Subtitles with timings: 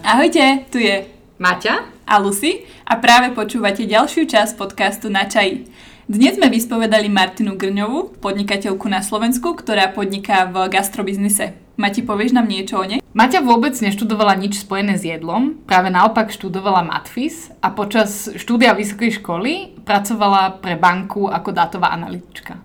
[0.00, 1.04] Ahojte, tu je
[1.36, 5.68] Maťa a Lucy a práve počúvate ďalšiu časť podcastu Na čaji.
[6.08, 11.52] Dnes sme vyspovedali Martinu Grňovú, podnikateľku na Slovensku, ktorá podniká v gastrobiznise.
[11.76, 13.04] Mati, povieš nám niečo o nej?
[13.12, 19.20] Maťa vôbec neštudovala nič spojené s jedlom, práve naopak študovala matfis a počas štúdia vysokej
[19.20, 22.56] školy pracovala pre banku ako dátová analytička.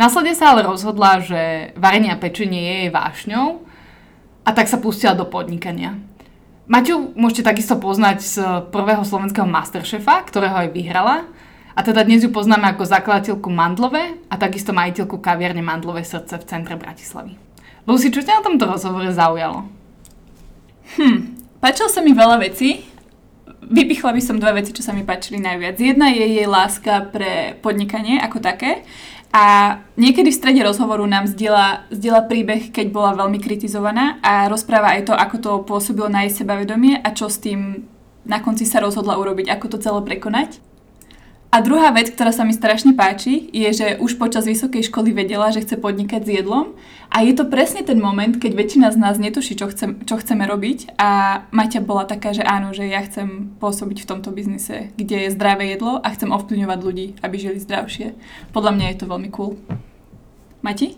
[0.00, 3.60] Následne sa ale rozhodla, že varenie a pečenie je jej vášňou
[4.42, 5.94] a tak sa pustila do podnikania.
[6.70, 8.34] Maťu môžete takisto poznať z
[8.70, 11.26] prvého slovenského Masterchefa, ktorého aj vyhrala.
[11.74, 16.46] A teda dnes ju poznáme ako zakladateľku Mandlové a takisto majiteľku kaviarne Mandlové srdce v
[16.46, 17.34] centre Bratislavy.
[17.88, 19.66] Lucy, čo ťa na tomto rozhovore zaujalo?
[21.00, 21.18] Hm,
[21.58, 22.86] páčilo sa mi veľa vecí.
[23.62, 25.80] Vypichla by som dve veci, čo sa mi páčili najviac.
[25.80, 28.86] Jedna je jej láska pre podnikanie ako také
[29.32, 29.44] a
[29.96, 35.08] niekedy v strede rozhovoru nám zdieľa, zdieľa príbeh, keď bola veľmi kritizovaná a rozpráva aj
[35.08, 37.88] to, ako to pôsobilo na jej sebavedomie a čo s tým
[38.28, 40.60] na konci sa rozhodla urobiť, ako to celé prekonať.
[41.52, 45.52] A druhá vec, ktorá sa mi strašne páči, je, že už počas vysokej školy vedela,
[45.52, 46.72] že chce podnikať s jedlom
[47.12, 50.48] a je to presne ten moment, keď väčšina z nás netuší, čo, chcem, čo chceme
[50.48, 55.28] robiť a Maťa bola taká, že áno, že ja chcem pôsobiť v tomto biznise, kde
[55.28, 58.16] je zdravé jedlo a chcem ovplyvňovať ľudí, aby žili zdravšie.
[58.56, 59.60] Podľa mňa je to veľmi cool.
[60.64, 60.96] Mati?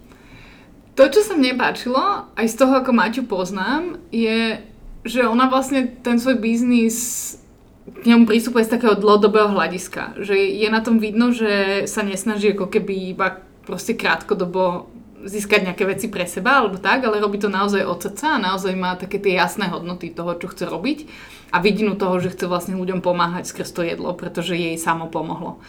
[0.94, 4.62] To, čo sa mne páčilo, aj z toho, ako Maťu poznám, je,
[5.02, 7.42] že ona vlastne ten svoj biznis
[7.84, 10.16] k ňomu prístupuje z takého dlhodobého hľadiska.
[10.16, 14.88] Že je na tom vidno, že sa nesnaží ako keby iba proste krátkodobo
[15.24, 18.76] získať nejaké veci pre seba alebo tak, ale robí to naozaj od srdca a naozaj
[18.76, 21.08] má také tie jasné hodnoty toho, čo chce robiť
[21.48, 25.64] a vidinu toho, že chce vlastne ľuďom pomáhať skrz to jedlo, pretože jej samo pomohlo.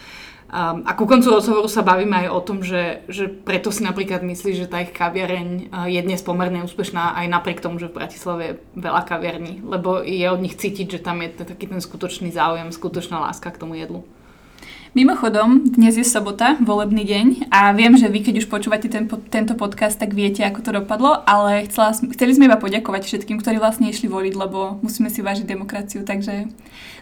[0.56, 4.24] Um, a ku koncu rozhovoru sa bavíme aj o tom, že, že preto si napríklad
[4.24, 8.00] myslí, že tá ich kaviareň uh, je dnes pomerne úspešná aj napriek tomu, že v
[8.00, 12.32] Bratislave je veľa kaviarní, lebo je od nich cítiť, že tam je taký ten skutočný
[12.32, 14.08] záujem, skutočná láska k tomu jedlu.
[14.96, 19.60] Mimochodom, dnes je sobota, volebný deň a viem, že vy, keď už počúvate ten, tento
[19.60, 23.92] podcast, tak viete, ako to dopadlo, ale chcela, chceli sme iba poďakovať všetkým, ktorí vlastne
[23.92, 26.48] išli voliť, lebo musíme si vážiť demokraciu, takže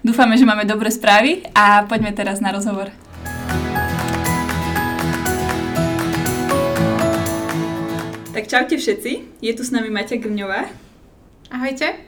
[0.02, 2.90] dúfame, že máme dobré správy a poďme teraz na rozhovor.
[8.34, 10.66] Tak čaute všetci, je tu s nami Maťa Grňová.
[11.54, 12.02] Ahojte.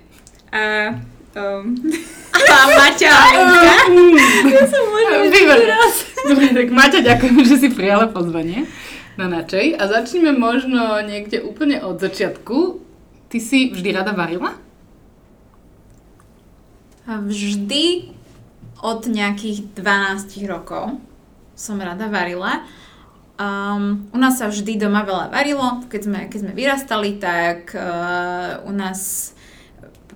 [0.50, 0.90] A...
[1.38, 1.78] Um...
[2.34, 3.14] A Maťa
[4.50, 5.16] Ja som možno
[5.70, 5.94] raz.
[6.26, 8.66] Dobre, tak Maťa, ďakujem, že si prijala pozvanie
[9.22, 9.78] na načej.
[9.78, 12.82] A začneme možno niekde úplne od začiatku.
[13.30, 14.58] Ty si vždy rada varila?
[17.06, 18.10] Vždy
[18.82, 20.98] od nejakých 12 rokov
[21.54, 22.66] som rada varila.
[23.36, 28.64] Um, u nás sa vždy doma veľa varilo, keď sme, keď sme vyrastali, tak uh,
[28.64, 29.32] u nás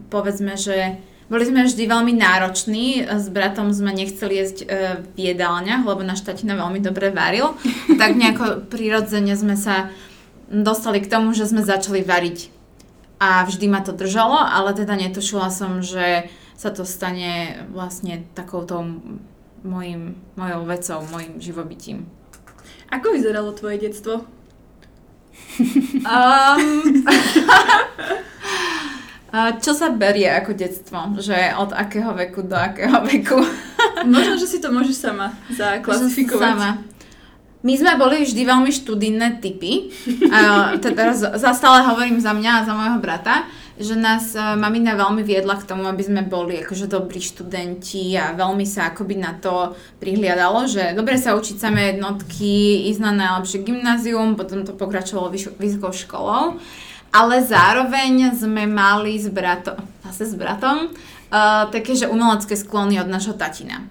[0.08, 0.96] povedzme, že
[1.28, 4.68] boli sme vždy veľmi nároční, s bratom sme nechceli jesť uh,
[5.04, 7.60] v jedálniach, lebo náš tatina veľmi dobre varil,
[8.00, 9.92] tak nejako prirodzene sme sa
[10.48, 12.56] dostali k tomu, že sme začali variť.
[13.20, 18.80] A vždy ma to držalo, ale teda netušila som, že sa to stane vlastne takouto
[19.68, 22.08] mojim, mojou vecou, mojim živobytím.
[22.90, 24.26] Ako vyzeralo tvoje detstvo?
[26.10, 26.66] um,
[29.62, 30.98] čo sa berie ako detstvo?
[31.22, 33.38] Že od akého veku do akého veku?
[34.14, 36.50] Možno, že si to môžeš sama zaklasifikovať.
[36.58, 36.72] Sama.
[37.60, 39.92] My sme boli vždy veľmi študijné typy.
[40.32, 43.44] A teda zastále hovorím za mňa a za môjho brata
[43.80, 48.36] že nás uh, mamina veľmi viedla k tomu, aby sme boli akože dobrí študenti a
[48.36, 49.72] veľmi sa akoby na to
[50.04, 55.96] prihliadalo, že dobre sa učiť samé jednotky, ísť na najlepšie gymnázium, potom to pokračovalo vysokou
[55.96, 56.60] školou.
[57.10, 63.08] Ale zároveň sme mali s bratom, zase s bratom, uh, také, že umelecké sklony od
[63.08, 63.88] nášho tatina.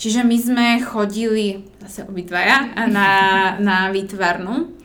[0.00, 3.12] Čiže my sme chodili, zase obidvaja, na,
[3.60, 4.80] na výtvarnu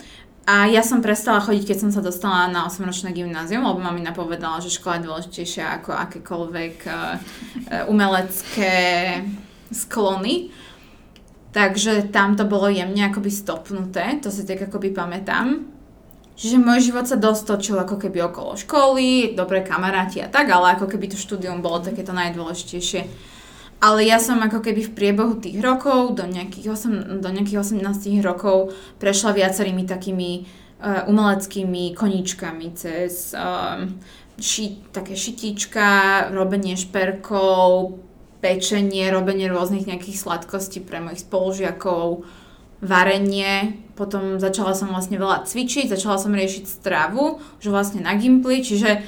[0.45, 4.61] a ja som prestala chodiť, keď som sa dostala na 8-ročné gymnázium, lebo mami napovedala,
[4.61, 7.17] že škola je dôležitejšia ako akékoľvek uh,
[7.89, 8.73] umelecké
[9.73, 10.53] sklony.
[11.49, 15.65] Takže tam to bolo jemne akoby stopnuté, to si tak akoby pamätám.
[16.35, 20.85] Čiže môj život sa dostočil ako keby okolo školy, dobré kamaráti a tak, ale ako
[20.85, 23.33] keby to štúdium bolo takéto najdôležitejšie.
[23.83, 28.23] Ale ja som ako keby v priebehu tých rokov, do nejakých, 8, do nejakých 18
[28.23, 30.47] rokov, prešla viacerými takými
[30.79, 33.83] uh, umeleckými koníčkami cez uh,
[34.39, 37.99] ši, také šitíčka, robenie šperkov,
[38.39, 42.23] pečenie, robenie rôznych nejakých sladkostí pre mojich spolužiakov,
[42.83, 48.61] varenie, potom začala som vlastne veľa cvičiť, začala som riešiť stravu, už vlastne na Gimply,
[48.61, 49.01] čiže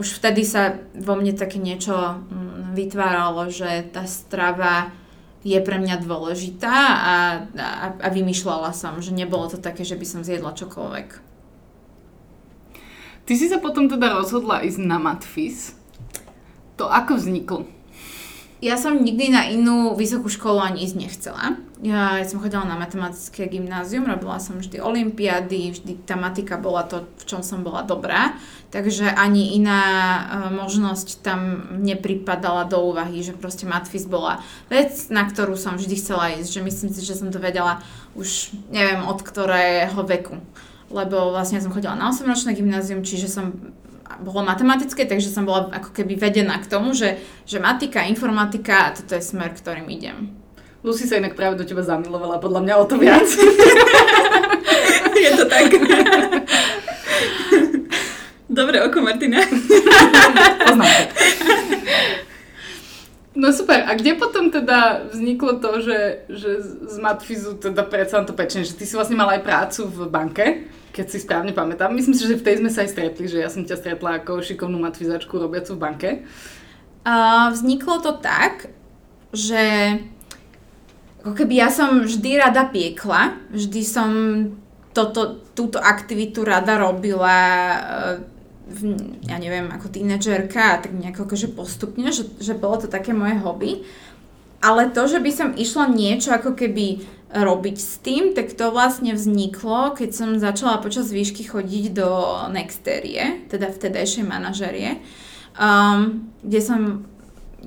[0.00, 4.90] už vtedy sa vo mne také niečo mm, vytváralo, že tá strava
[5.40, 7.14] je pre mňa dôležitá a,
[7.56, 11.08] a, a vymýšľala som, že nebolo to také, že by som zjedla čokoľvek.
[13.24, 15.72] Ty si sa potom teda rozhodla ísť na Matfis.
[16.76, 17.62] To ako vzniklo?
[18.60, 21.56] Ja som nikdy na inú vysokú školu ani ísť nechcela.
[21.80, 26.84] Ja, ja som chodila na matematické gymnázium, robila som vždy olimpiády, vždy tá matika bola
[26.84, 28.36] to, v čom som bola dobrá.
[28.70, 30.22] Takže ani iná uh,
[30.54, 34.38] možnosť tam nepripadala do úvahy, že proste matfis bola
[34.70, 36.54] vec, na ktorú som vždy chcela ísť.
[36.54, 37.82] Že myslím si, že som to vedela
[38.14, 40.38] už neviem od ktorého veku.
[40.86, 43.74] Lebo vlastne som chodila na 8-ročné gymnázium, čiže som
[44.22, 49.14] bolo matematické, takže som bola ako keby vedená k tomu, že, že matika, informatika toto
[49.14, 50.34] je smer, ktorým idem.
[50.82, 53.26] Lucy sa inak práve do teba zamilovala, podľa mňa o to viac.
[55.26, 55.70] je to tak.
[58.60, 59.40] Dobre oko, Martina.
[60.68, 60.92] Poznám
[63.32, 66.60] No super, a kde potom teda vzniklo to, že, že
[66.92, 70.46] z Matfizu teda predsa to pečenie, že ty si vlastne mala aj prácu v banke?
[70.90, 71.94] keď si správne pamätám.
[71.94, 74.42] Myslím si, že v tej sme sa aj stretli, že ja som ťa stretla ako
[74.42, 76.10] šikovnú matvizačku robiacu v banke.
[77.06, 78.74] Uh, vzniklo to tak,
[79.30, 79.96] že
[81.22, 84.10] ako keby ja som vždy rada piekla, vždy som
[84.90, 87.78] toto, túto aktivitu rada robila v,
[89.26, 93.82] ja neviem, ako tínedžerka, tak nejako akože postupne, že, že bolo to také moje hobby.
[94.60, 97.00] Ale to, že by som išla niečo ako keby
[97.30, 102.10] robiť s tým, tak to vlastne vzniklo, keď som začala počas výšky chodiť do
[102.50, 104.98] Nexterie, teda vtedajšej manažerie,
[105.54, 106.80] um, kde som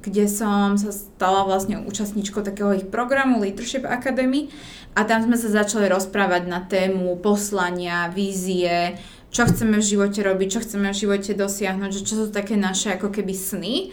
[0.03, 4.51] kde som sa stala vlastne účastníčkou takého ich programu Leadership Academy
[4.99, 8.99] a tam sme sa začali rozprávať na tému poslania, vízie,
[9.33, 12.93] čo chceme v živote robiť, čo chceme v živote dosiahnuť, že čo sú také naše
[12.93, 13.89] ako keby sny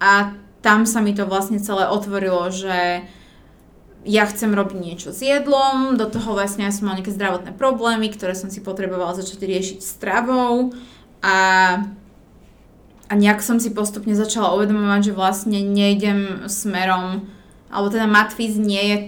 [0.00, 0.32] a
[0.64, 3.04] tam sa mi to vlastne celé otvorilo, že
[4.08, 8.08] ja chcem robiť niečo s jedlom, do toho vlastne ja som mal nejaké zdravotné problémy,
[8.08, 10.72] ktoré som si potrebovala začať riešiť stravou
[11.20, 11.36] a,
[13.06, 17.28] a nejak som si postupne začala uvedomovať, že vlastne nejdem smerom,
[17.68, 18.98] alebo teda matfiz nie je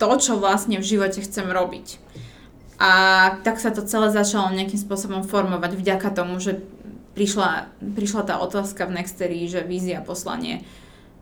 [0.00, 2.00] to, čo vlastne v živote chcem robiť.
[2.78, 2.90] A
[3.46, 6.58] tak sa to celé začalo nejakým spôsobom formovať vďaka tomu, že
[7.14, 10.66] prišla, prišla tá otázka v Nextery, že vízia, poslanie,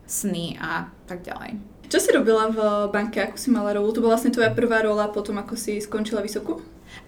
[0.09, 1.61] sny a tak ďalej.
[1.93, 2.59] Čo si robila v
[2.89, 3.93] banke, ako si mala rolu?
[3.93, 6.57] To bola vlastne tvoja prvá rola potom, ako si skončila vysokú?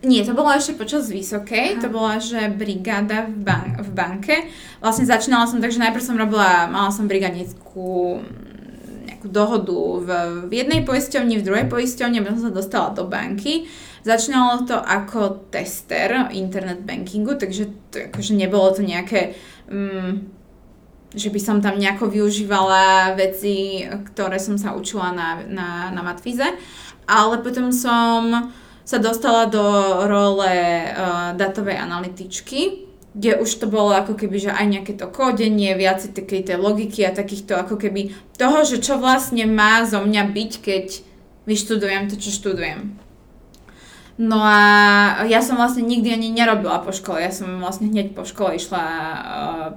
[0.05, 1.81] Nie, to bola ešte počas vysokej, Aha.
[1.81, 4.35] to bola, že brigáda v, ban- v banke.
[4.81, 8.21] Vlastne začínala som tak, že najprv som robila, mala som brigadnickú
[9.25, 10.09] nejakú dohodu v,
[10.45, 13.65] v jednej poisťovni, v druhej poisťovni, potom som sa dostala do banky.
[14.05, 19.33] Začínalo to ako tester internet bankingu, takže to, akože nebolo to nejaké
[19.65, 20.29] um,
[21.15, 26.43] že by som tam nejako využívala veci, ktoré som sa učila na, na, na matfize.
[27.07, 28.51] Ale potom som
[28.83, 29.63] sa dostala do
[30.11, 30.53] role
[30.91, 32.84] uh, datovej analytičky,
[33.15, 37.07] kde už to bolo ako keby, že aj nejaké to kódenie, viac takej tej logiky
[37.07, 40.85] a takýchto ako keby toho, že čo vlastne má zo mňa byť, keď
[41.47, 42.99] vyštudujem to, čo študujem.
[44.15, 44.59] No a
[45.27, 48.83] ja som vlastne nikdy ani nerobila po škole, ja som vlastne hneď po škole išla
[48.83, 49.67] uh,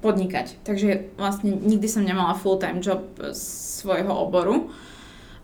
[0.00, 0.60] podnikať.
[0.64, 4.72] Takže vlastne nikdy som nemala full-time job svojho oboru.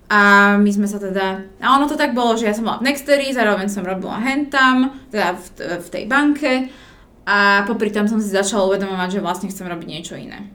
[0.07, 2.93] A my sme sa teda, a ono to tak bolo, že ja som bola v
[2.93, 5.47] Nextery, zároveň som robila hentam, teda v,
[5.83, 6.53] v tej banke
[7.27, 10.47] a popri tom som si začala uvedomovať, že vlastne chcem robiť niečo iné.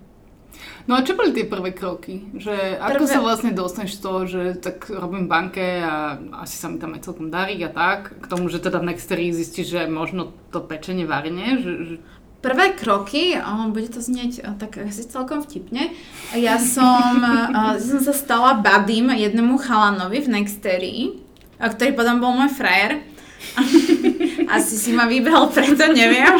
[0.90, 2.25] No a čo boli tie prvé kroky?
[2.34, 3.13] Že ako prvé...
[3.13, 7.06] sa vlastne dostaneš z toho, že tak robím banke a asi sa mi tam aj
[7.06, 11.06] celkom darí a tak, k tomu, že teda v Nextery zistíš, že možno to pečenie
[11.06, 11.96] varne, že, že...
[12.42, 15.94] Prvé kroky, oh, bude to znieť tak asi celkom vtipne,
[16.34, 21.22] ja som, uh, som sa stala badím jednému chalanovi v Nextery,
[21.62, 23.06] ktorý potom bol môj frajer.
[24.55, 26.27] Asi si ma vybral, preto neviem.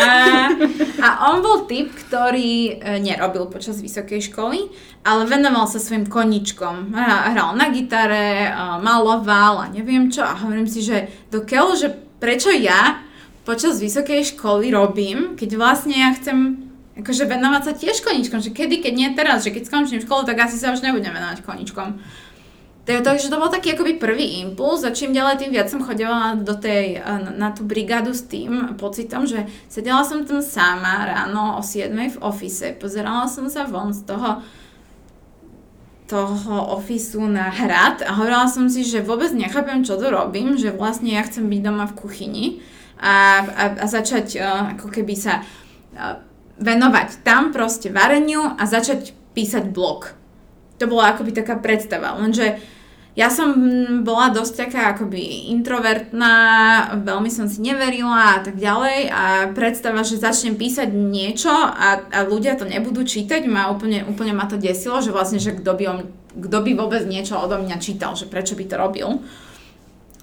[0.00, 0.08] a,
[1.02, 4.70] a on bol typ, ktorý e, nerobil počas vysokej školy,
[5.02, 6.94] ale venoval sa svojim koničkom.
[6.94, 10.22] Hral na gitare, maloval a neviem čo.
[10.22, 11.88] A hovorím si, že dokiaľ, že
[12.20, 13.00] prečo ja
[13.42, 16.68] počas vysokej školy robím, keď vlastne ja chcem
[17.00, 20.36] akože venovať sa tiež koničkom, že kedy, keď nie teraz, že keď skončím školu, tak
[20.44, 21.96] asi sa už nebudem venovať koničkom.
[22.98, 24.82] Takže to bol taký akoby prvý impuls.
[24.82, 26.98] A čím ďalej tým viac som chodila do tej,
[27.38, 32.18] na tú brigádu s tým pocitom, že sedela som tam sama ráno o 7 v
[32.18, 34.42] ofise, pozerala som sa von z toho
[36.10, 40.74] toho ofisu na hrad a hovorila som si, že vôbec nechápem, čo tu robím, že
[40.74, 42.44] vlastne ja chcem byť doma v kuchyni
[42.98, 46.18] a, a, a začať uh, ako keby sa uh,
[46.58, 50.10] venovať tam proste vareniu a začať písať blog.
[50.82, 52.58] To bola akoby taká predstava, lenže
[53.18, 53.50] ja som
[54.06, 56.34] bola dosť taká akoby introvertná,
[57.02, 58.98] veľmi som si neverila a tak ďalej.
[59.10, 64.30] A predstava, že začnem písať niečo a, a ľudia to nebudú čítať, ma úplne, úplne
[64.30, 65.84] ma to desilo, že vlastne, že kto by,
[66.38, 69.08] kto by vôbec niečo odo mňa čítal, že prečo by to robil.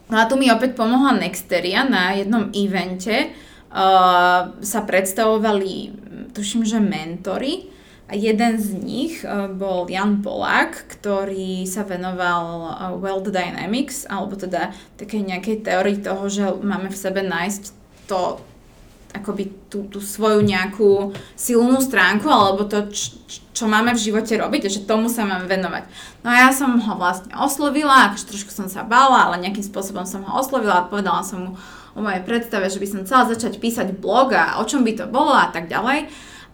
[0.07, 5.91] No a tu mi opäť pomohla Nexteria na jednom evente, uh, sa predstavovali,
[6.31, 7.67] tuším, že mentory,
[8.15, 14.71] jeden z nich eh, bol Jan Polák, ktorý sa venoval eh, World Dynamics, alebo teda
[14.95, 17.75] takej nejakej teórii toho, že máme v sebe nájsť
[18.07, 18.39] to,
[19.11, 23.19] akoby tú, tú svoju nejakú silnú stránku, alebo to, č,
[23.51, 25.83] čo máme v živote robiť že tomu sa máme venovať.
[26.23, 30.07] No a ja som ho vlastne oslovila, akože trošku som sa bála, ale nejakým spôsobom
[30.07, 31.51] som ho oslovila a povedala som mu
[31.97, 35.09] o mojej predstave, že by som chcela začať písať blog a o čom by to
[35.09, 36.07] bolo a tak ďalej.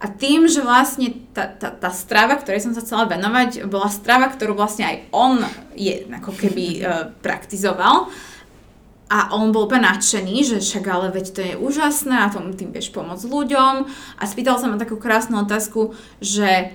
[0.04, 4.28] A tým, že vlastne tá, tá, tá strava, ktorej som sa chcela venovať, bola strava,
[4.28, 5.40] ktorú vlastne aj on
[5.80, 8.12] je ako keby uh, praktizoval,
[9.14, 12.74] a on bol úplne nadšený, že však ale veď to je úžasné a tomu tým
[12.74, 13.74] vieš pomôcť ľuďom.
[14.18, 16.74] A spýtal sa ma takú krásnu otázku, že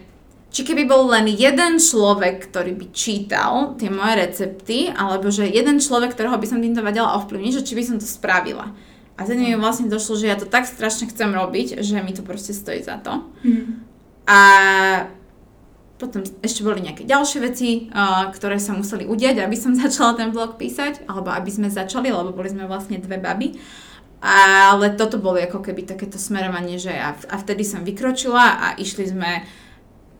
[0.54, 5.82] či keby bol len jeden človek, ktorý by čítal tie moje recepty, alebo že jeden
[5.82, 8.70] človek, ktorého by som týmto vedela ovplyvniť, že či by som to spravila.
[9.18, 12.22] A then mi vlastne došlo, že ja to tak strašne chcem robiť, že mi to
[12.22, 13.26] proste stojí za to.
[13.42, 13.82] Mm.
[14.30, 14.38] A
[15.98, 20.30] potom ešte boli nejaké ďalšie veci, uh, ktoré sa museli udiať, aby som začala ten
[20.30, 23.58] blog písať, alebo aby sme začali, lebo boli sme vlastne dve baby.
[24.18, 29.14] Ale toto bolo ako keby takéto smerovanie, že a, a vtedy som vykročila a išli
[29.14, 29.46] sme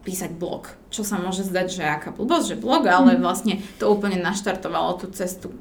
[0.06, 0.70] písať blog.
[0.90, 3.22] Čo sa môže zdať, že aká blbosť, že blog, ale mhm.
[3.22, 5.54] vlastne to úplne naštartovalo tú cestu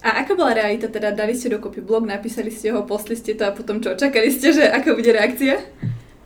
[0.00, 0.88] a ako bola realita?
[0.88, 3.92] Teda dali ste dokopy blog, napísali ste ho, posli ste to a potom čo?
[3.96, 5.60] Čakali ste, že ako bude reakcia?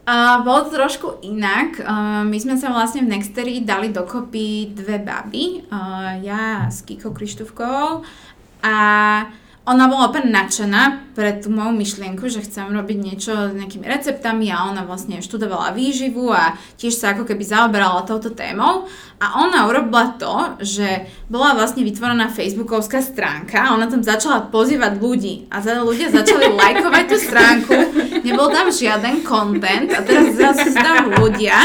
[0.04, 1.80] Uh, bolo to trošku inak.
[1.80, 5.64] Uh, my sme sa vlastne v Nextery dali dokopy dve baby.
[5.72, 8.04] Uh, ja s Kiko Krištúvkovou
[8.60, 8.76] a
[9.64, 14.52] ona bola úplne nadšená pre tú moju myšlienku, že chcem robiť niečo s nejakými receptami
[14.52, 18.84] a ona vlastne študovala výživu a tiež sa ako keby zaoberala touto témou.
[19.24, 25.00] A ona urobila to, že bola vlastne vytvorená facebookovská stránka a ona tam začala pozývať
[25.00, 25.48] ľudí.
[25.48, 27.74] A teda ľudia začali lajkovať tú stránku,
[28.20, 31.56] nebol tam žiaden content a teraz zase tam ľudia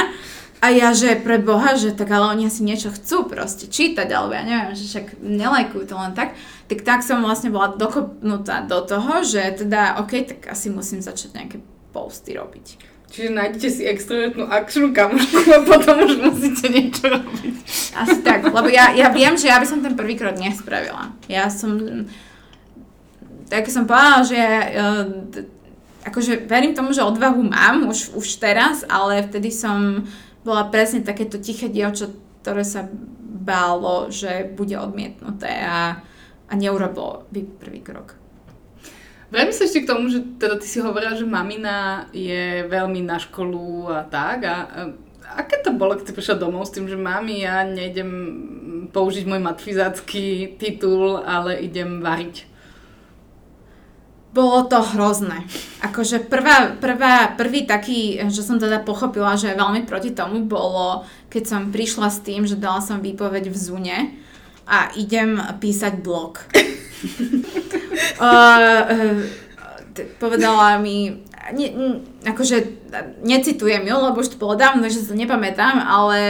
[0.60, 4.36] a ja, že pre Boha, že tak ale oni asi niečo chcú proste čítať, alebo
[4.36, 6.36] ja neviem, že však nelajkujú to len tak
[6.70, 11.34] tak tak som vlastne bola dokopnutá do toho, že teda, OK, tak asi musím začať
[11.34, 11.58] nejaké
[11.90, 12.78] posty robiť.
[13.10, 17.54] Čiže nájdete si extrovertnú akčnú kamošku a potom už musíte niečo robiť.
[17.98, 21.10] Asi tak, lebo ja, ja viem, že ja by som ten prvý krok nespravila.
[21.26, 22.06] Ja som,
[23.50, 24.38] tak som povedala, že
[24.78, 25.10] uh,
[26.06, 30.06] akože verím tomu, že odvahu mám už, už teraz, ale vtedy som
[30.46, 32.14] bola presne takéto tiché dievča,
[32.46, 32.86] ktoré sa
[33.26, 36.06] bálo, že bude odmietnuté a
[36.50, 38.18] a neurobilo by prvý krok.
[39.30, 43.22] Vrátim sa ešte k tomu, že teda ty si hovorila, že mamina je veľmi na
[43.22, 44.42] školu a tak.
[44.42, 44.82] A, a
[45.38, 48.10] aké to bolo, keď si prišla domov s tým, že mami, ja nejdem
[48.90, 52.50] použiť môj matfizácky titul, ale idem variť?
[54.34, 55.46] Bolo to hrozné.
[55.86, 61.44] Akože prvá, prvá, prvý taký, že som teda pochopila, že veľmi proti tomu bolo, keď
[61.46, 63.98] som prišla s tým, že dala som výpoveď v Zune
[64.70, 66.46] a idem písať blog.
[68.22, 69.18] uh, uh,
[70.22, 71.26] povedala mi,
[71.58, 71.68] ne,
[72.22, 72.58] akože
[73.26, 76.22] necitujem ju, lebo už to bolo dávno, že sa nepamätám, ale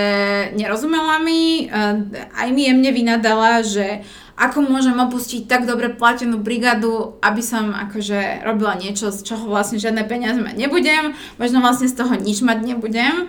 [0.55, 1.99] nerozumela mi, uh,
[2.39, 4.07] aj mi jemne vynadala, že
[4.39, 9.83] ako môžem opustiť tak dobre platenú brigádu, aby som akože robila niečo, z čoho vlastne
[9.83, 13.27] žiadne peniaze mať nebudem, možno vlastne z toho nič mať nebudem.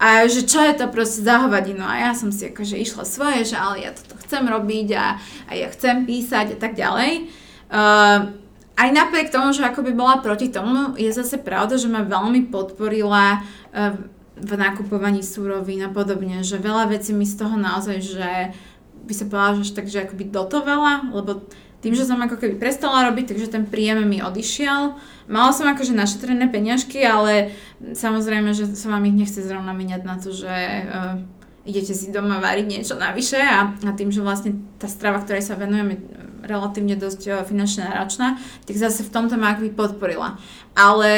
[0.00, 1.84] A že čo je to proste za hovadinu.
[1.84, 5.52] A ja som si akože išla svoje, že ale ja toto chcem robiť a, a
[5.52, 7.28] ja chcem písať a tak ďalej.
[7.68, 8.32] Uh,
[8.80, 13.44] aj napriek tomu, že akoby bola proti tomu, je zase pravda, že ma veľmi podporila
[13.44, 13.92] uh,
[14.40, 18.56] v nakupovaní súrovín a podobne, že veľa vecí mi z toho naozaj, že
[19.04, 21.44] by sa povedala, že takže akoby dotovala, lebo
[21.80, 25.00] tým, že som ako keby prestala robiť, takže ten príjem mi odišiel.
[25.32, 30.20] Mala som akože našetrené peňažky, ale samozrejme, že sa vám ich nechce zrovna miniať na
[30.20, 31.16] to, že uh,
[31.64, 35.56] idete si doma variť niečo navyše a, a tým, že vlastne tá strava, ktorej sa
[35.56, 35.98] venujem, je
[36.44, 38.36] relatívne dosť uh, finančne náročná,
[38.68, 40.36] tak zase v tomto ma akoby podporila.
[40.76, 41.12] Ale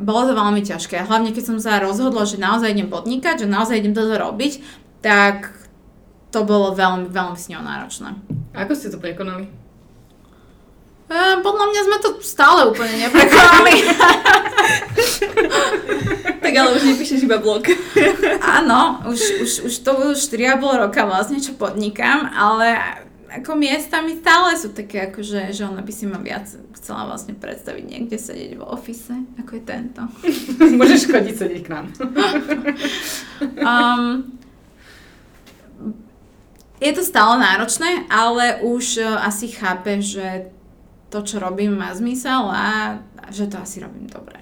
[0.00, 1.04] bolo to veľmi ťažké.
[1.04, 4.64] Hlavne keď som sa rozhodla, že naozaj idem podnikať, že naozaj idem toto robiť,
[5.04, 5.52] tak
[6.32, 8.16] to bolo veľmi, veľmi s ňou náročné.
[8.56, 9.59] Ako ste to prekonali?
[11.10, 13.74] E, podľa mňa sme to stále úplne neprekonali.
[16.40, 17.62] Tak ale už nepíšeš iba blog.
[18.42, 22.80] Áno, už, už, už to budú 4,5 roka vlastne, čo podnikám, ale
[23.30, 27.84] ako miestami stále sú také, akože, že ona by si ma viac chcela vlastne predstaviť
[27.86, 30.02] niekde sedieť v ofise, ako je tento.
[30.80, 31.86] Môžeš chodiť sedieť k nám.
[33.62, 34.34] Um,
[36.86, 40.50] je to stále náročné, ale už uh, asi chápe, že
[41.10, 42.96] to, čo robím, má zmysel a
[43.28, 44.39] že to asi robím dobre.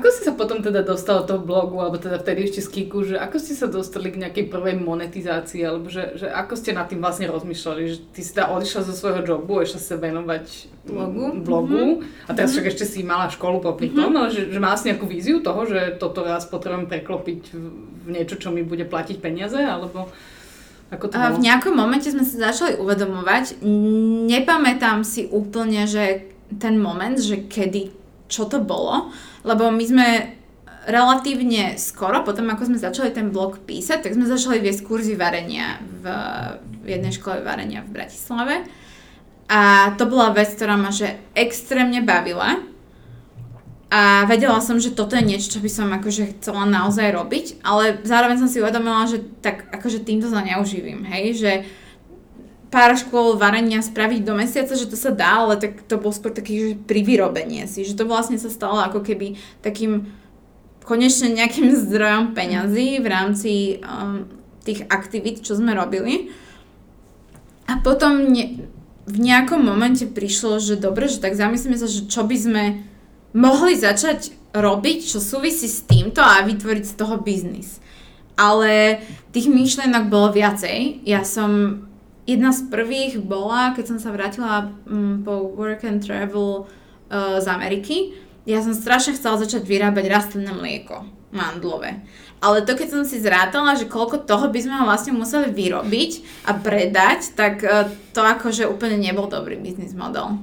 [0.00, 3.04] Ako si sa potom teda dostal do toho blogu, alebo teda vtedy ešte z Kiku,
[3.04, 6.88] že ako ste sa dostali k nejakej prvej monetizácii, alebo že, že ako ste nad
[6.88, 11.44] tým vlastne rozmýšľali, že ty si teda odišla zo svojho jobu, išla sa venovať Blogu.
[11.44, 11.84] blogu
[12.24, 15.04] a teraz však ešte si mala školu popri tom, ale že, že mala si nejakú
[15.04, 20.08] víziu toho, že toto raz potrebujem preklopiť v, niečo, čo mi bude platiť peniaze, alebo
[20.88, 21.36] ako to bolo?
[21.36, 23.60] v nejakom momente sme sa začali uvedomovať,
[24.26, 27.99] nepamätám si úplne, že ten moment, že kedy,
[28.30, 29.10] čo to bolo,
[29.42, 30.08] lebo my sme
[30.88, 35.76] relatívne skoro, potom ako sme začali ten blog písať, tak sme začali viesť kurzy varenia
[35.82, 36.04] v,
[36.80, 38.64] v jednej škole varenia v Bratislave.
[39.50, 42.62] A to bola vec, ktorá ma že extrémne bavila.
[43.90, 47.98] A vedela som, že toto je niečo, čo by som akože chcela naozaj robiť, ale
[48.06, 51.52] zároveň som si uvedomila, že tak akože týmto sa neuživím, hej, že
[52.70, 56.30] pár škôl varenia spraviť do mesiaca, že to sa dá, ale tak to bol skôr
[56.30, 60.06] taký, že pri vyrobenie si, že to vlastne sa stalo ako keby takým
[60.86, 64.30] konečne nejakým zdrojom peňazí v rámci um,
[64.62, 66.30] tých aktivít, čo sme robili.
[67.66, 68.66] A potom ne,
[69.06, 72.64] v nejakom momente prišlo, že dobre, že tak zamyslíme sa, že čo by sme
[73.34, 77.78] mohli začať robiť, čo súvisí s týmto a vytvoriť z toho biznis.
[78.34, 81.06] Ale tých myšlienok bolo viacej.
[81.06, 81.82] Ja som
[82.28, 86.68] Jedna z prvých bola, keď som sa vrátila um, po work and travel
[87.10, 87.96] uh, z Ameriky.
[88.44, 92.04] Ja som strašne chcela začať vyrábať rastlinné mlieko, mandlové.
[92.40, 96.56] Ale to, keď som si zrátala, že koľko toho by sme vlastne museli vyrobiť a
[96.56, 100.40] predať, tak uh, to akože úplne nebol dobrý biznis model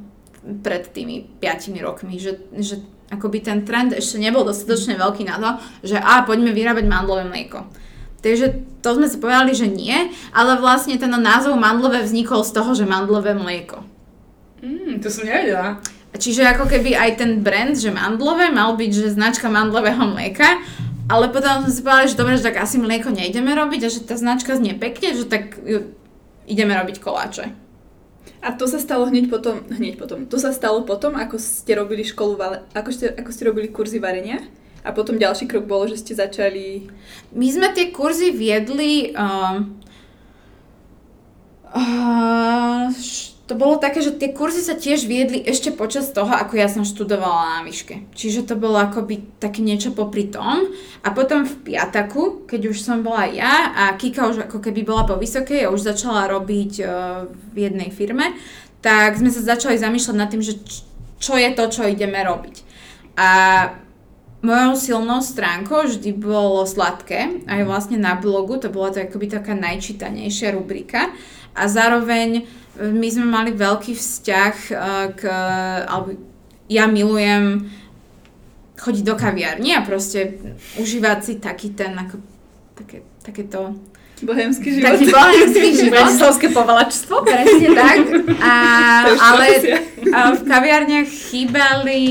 [0.64, 2.80] pred tými 5 rokmi, že, že
[3.12, 5.50] akoby ten trend ešte nebol dostatočne veľký na to,
[5.94, 7.68] že a poďme vyrábať mandlové mlieko.
[8.28, 8.48] Takže
[8.84, 12.84] to sme si povedali, že nie, ale vlastne ten názov mandlové vznikol z toho, že
[12.84, 13.88] mandlové mlieko.
[14.60, 15.80] Mm, to som nevedela.
[16.12, 20.60] Čiže ako keby aj ten brand, že mandlové, mal byť, že značka mandlového mlieka,
[21.08, 24.04] ale potom sme si povedali, že dobre, že tak asi mlieko nejdeme robiť a že
[24.04, 25.56] tá značka znie pekne, že tak
[26.44, 27.56] ideme robiť koláče.
[28.44, 32.04] A to sa stalo hneď potom, hneď potom, to sa stalo potom, ako ste robili
[32.04, 32.36] školu,
[32.76, 34.44] ako ste, ako ste robili kurzy varenia?
[34.88, 36.88] A potom ďalší krok bolo, že ste začali...
[37.36, 39.12] My sme tie kurzy viedli...
[39.12, 39.68] Uh,
[41.76, 42.88] uh,
[43.48, 46.88] to bolo také, že tie kurzy sa tiež viedli ešte počas toho, ako ja som
[46.88, 48.12] študovala na výške.
[48.12, 50.72] Čiže to bolo akoby také niečo popri tom.
[51.04, 55.04] A potom v piataku, keď už som bola ja a Kika už ako keby bola
[55.04, 58.36] po vysokej a už začala robiť uh, v jednej firme,
[58.84, 60.60] tak sme sa začali zamýšľať nad tým, že
[61.20, 62.56] čo je to, čo ideme robiť.
[63.16, 63.30] A
[64.38, 69.58] Mojou silnou stránkou vždy bolo sladké, aj vlastne na blogu, to bola to akoby taká
[69.58, 71.10] najčítanejšia rubrika
[71.58, 72.46] a zároveň
[72.78, 74.74] e, my sme mali veľký vzťah e,
[75.18, 75.22] k,
[75.90, 76.14] alebo
[76.70, 77.66] ja milujem
[78.78, 80.38] chodiť do kaviarní a proste
[80.78, 82.22] užívať si taký ten, ako,
[82.78, 83.74] také, takéto
[84.18, 84.98] Bohemský život.
[84.98, 85.94] taký bohemský život.
[85.94, 87.22] Bratislavské povalačstvo?
[87.22, 87.98] Presne tak.
[88.42, 88.54] A,
[89.14, 89.46] ale
[90.14, 92.02] a v kaviarniach chýbali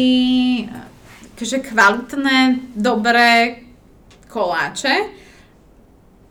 [1.37, 3.61] akože kvalitné, dobré
[4.33, 5.13] koláče.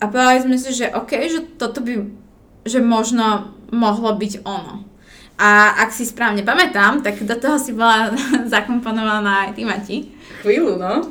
[0.01, 2.09] A povedali sme si, že OK, že toto by,
[2.65, 4.81] že možno mohlo byť ono.
[5.37, 8.09] A ak si správne pamätám, tak do toho si bola
[8.53, 9.97] zakomponovaná aj ty, Mati.
[10.41, 11.05] Chvíľu, no.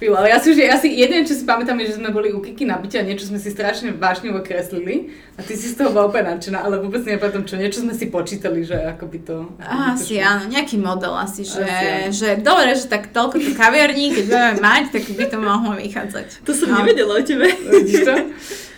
[0.00, 2.40] Chvíľu, ale ja si, ja si jeden, čo si pamätám, je, že sme boli u
[2.40, 5.92] Kiki na byte a niečo sme si strašne vášnivo kreslili a ty si z toho
[5.92, 9.36] bola úplne nadšená, ale vôbec nepamätám čo, niečo sme si počítali, že ako by to...
[9.52, 10.24] Ako by to Asi šlo.
[10.26, 12.10] áno, nejaký model asi, že, Asi áno.
[12.10, 16.26] že dobre, že tak toľko tu kaviarní, keď budeme mať, tak by to mohlo vychádzať.
[16.42, 16.80] To som No.
[16.80, 17.44] nevedela o tebe.
[17.74, 18.14] Vidíš to?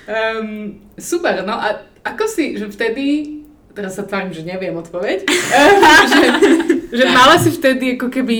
[0.04, 0.46] Um,
[0.96, 3.38] super, no a ako si, že vtedy,
[3.70, 5.22] teraz sa tvárim, že neviem odpoveď,
[6.10, 6.20] že,
[6.92, 8.38] že mala si vtedy ako keby,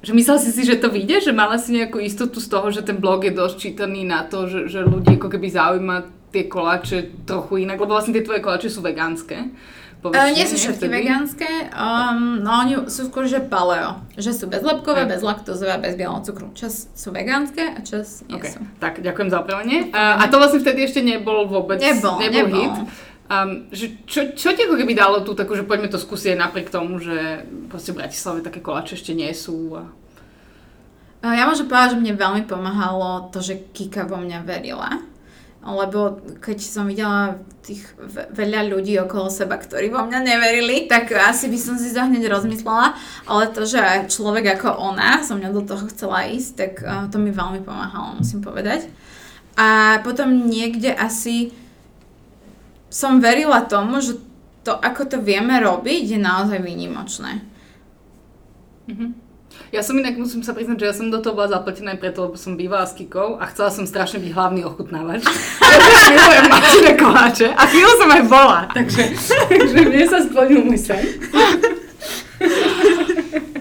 [0.00, 2.80] že myslel si si, že to vyjde, že mala si nejakú istotu z toho, že
[2.80, 5.96] ten blog je dosť čítaný na to, že, že ľudí ako keby zaujíma
[6.30, 9.52] tie koláče trochu inak, lebo vlastne tie tvoje koláče sú vegánske.
[10.00, 10.96] po Uh, väčšine, nie sú všetky vtedy?
[10.96, 14.00] vegánske, um, no oni sú skôr, že paleo.
[14.16, 15.12] Že sú bezlepkové, Hej.
[15.12, 16.48] bezlaktózové a bez bieleho cukru.
[16.56, 18.64] Čas sú vegánske a čas nie OK, sú.
[18.80, 19.92] tak ďakujem za opravenie.
[19.92, 22.56] A, a to vlastne vtedy ešte nebol vôbec Nebol, nebol nebol.
[22.64, 22.76] hit.
[23.30, 26.66] Um, že čo, čo ti ako keby dalo tú takú, že poďme to skúsiť napriek
[26.66, 29.78] tomu, že proste v Bratislave také koláče ešte nie sú.
[29.78, 29.86] A...
[31.22, 34.98] Ja môžem povedať, že mne veľmi pomáhalo to, že Kika vo mňa verila.
[35.62, 41.14] Lebo keď som videla tých ve- veľa ľudí okolo seba, ktorí vo mňa neverili, tak
[41.14, 42.98] asi by som si to hneď rozmyslela.
[43.30, 47.22] Ale to, že človek ako ona so mňa do toho chcela ísť, tak uh, to
[47.22, 48.90] mi veľmi pomáhalo, musím povedať.
[49.54, 51.54] A potom niekde asi
[52.90, 54.18] som verila tomu, že
[54.66, 57.40] to, ako to vieme robiť, je naozaj výnimočné.
[59.70, 62.26] Ja som inak, musím sa priznať, že ja som do toho bola zaplatená aj preto,
[62.26, 65.22] lebo som bývala s Kikou a chcela som strašne byť hlavný ochutnávač.
[65.70, 69.14] Ja milujem koláče a chvíľu som aj bola, takže,
[69.50, 70.98] takže mne sa splnil môj sen.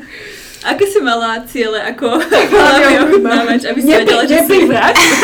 [0.60, 2.20] Aké si mala ciele ako
[2.52, 4.58] hlavný ochutnávač, aby si vedela, že si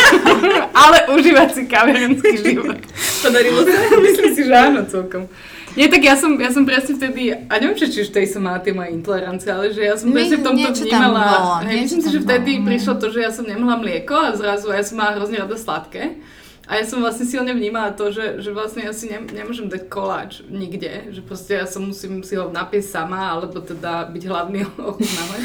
[0.83, 2.79] ale užívať si kaviarenský život.
[3.19, 3.77] podarilo sa?
[3.99, 5.27] Myslím si, že áno celkom.
[5.75, 8.63] Nie, tak ja som, ja som presne vtedy, a neviem, či, či vtedy som mala
[8.63, 11.67] tie moje intolerancie, ale že ja som presne v tomto niečo tam vnímala, bolo, hej,
[11.67, 14.71] niečo myslím si, že vtedy bolo, prišlo to, že ja som nemohla mlieko a zrazu
[14.71, 16.15] ja som mala hrozne rada sladké.
[16.65, 19.85] A ja som vlastne silne vnímala to, že, že vlastne ja si ne, nemôžem dať
[19.85, 24.65] koláč nikde, že proste ja som musím si ho napiesť sama, alebo teda byť hlavný
[24.81, 25.43] ochutnávať.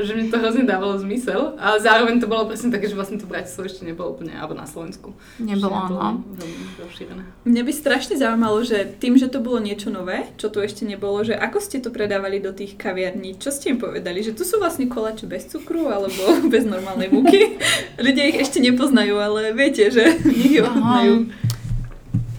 [0.00, 3.28] Že mi to hrozne dávalo zmysel, ale zároveň to bolo presne také, že vlastne to
[3.28, 5.12] v Bratislave ešte nebolo úplne, alebo na Slovensku.
[5.36, 6.24] Nebolo, no.
[6.24, 7.22] veľmi rozšírené.
[7.44, 11.20] Mne by strašne zaujímalo, že tým, že to bolo niečo nové, čo tu ešte nebolo,
[11.26, 14.62] že ako ste to predávali do tých kaviarní, čo ste im povedali, že tu sú
[14.62, 17.60] vlastne koláče bez cukru alebo bez normálnej múky.
[18.00, 21.14] Ľudia ich ešte nepoznajú, ale viete, že nech ich ochutnajú.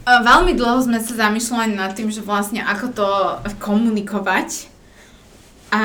[0.03, 3.07] Uh, Veľmi dlho sme sa zamýšľali nad tým, že vlastne ako to
[3.63, 4.67] komunikovať.
[5.71, 5.83] A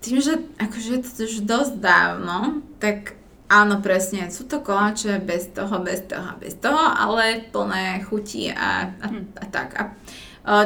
[0.00, 3.18] tým, že akože je to už dosť dávno, tak
[3.50, 8.94] áno, presne, sú to koláče bez toho, bez toho bez toho, ale plné chutí a,
[8.94, 9.06] a,
[9.42, 9.68] a tak.
[9.74, 9.82] A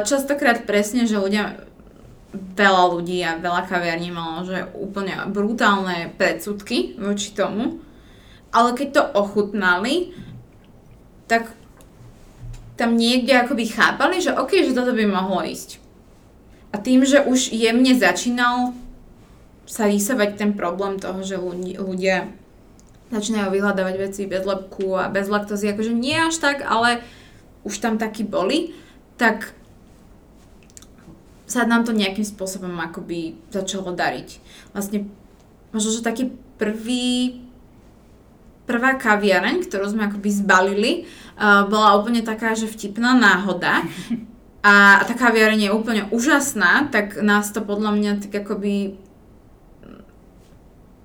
[0.03, 1.65] častokrát presne, že ľudia,
[2.33, 7.81] veľa ľudí a veľa kaviarní malo, že úplne brutálne predsudky voči tomu,
[8.53, 10.13] ale keď to ochutnali,
[11.25, 11.49] tak
[12.77, 15.81] tam niekde akoby chápali, že OK, že toto by mohlo ísť.
[16.73, 18.73] A tým, že už jemne začínal
[19.73, 21.41] sa rysovať ten problém toho, že
[21.81, 22.29] ľudia
[23.09, 27.01] začínajú vyhľadávať veci bez lepku a bez laktózy, akože nie až tak, ale
[27.65, 28.77] už tam takí boli,
[29.17, 29.57] tak
[31.49, 34.29] sa nám to nejakým spôsobom akoby začalo dariť.
[34.77, 35.09] Vlastne
[35.73, 36.29] možno, že taký
[36.61, 37.41] prvý
[38.63, 40.91] prvá kaviareň, ktorú sme akoby zbalili,
[41.35, 43.81] uh, bola úplne taká, že vtipná náhoda.
[44.63, 48.95] A tá kaviareň je úplne úžasná, tak nás to podľa mňa tak akoby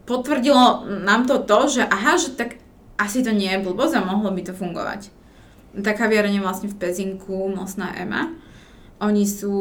[0.09, 2.57] potvrdilo nám to to, že aha, že tak
[2.97, 5.13] asi to nie je blbosť a mohlo by to fungovať.
[5.85, 8.33] Tá kaviareň vlastne v Pezinku, Mostná Ema.
[8.99, 9.55] Oni sú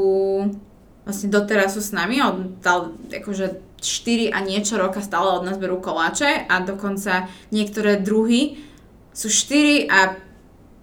[1.07, 5.55] vlastne doteraz sú s nami, od, dal, akože 4 a niečo roka stále od nás
[5.55, 8.59] berú koláče a dokonca niektoré druhy
[9.15, 10.19] sú 4 a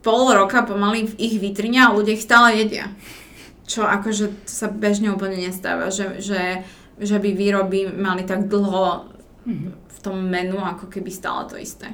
[0.00, 2.88] pol roka pomaly v ich vitrine a ľudia ich stále jedia.
[3.68, 6.64] Čo akože sa bežne úplne nestáva, že, že,
[6.96, 9.13] že by výroby mali tak dlho
[9.88, 11.92] v tom menu, ako keby stále to isté.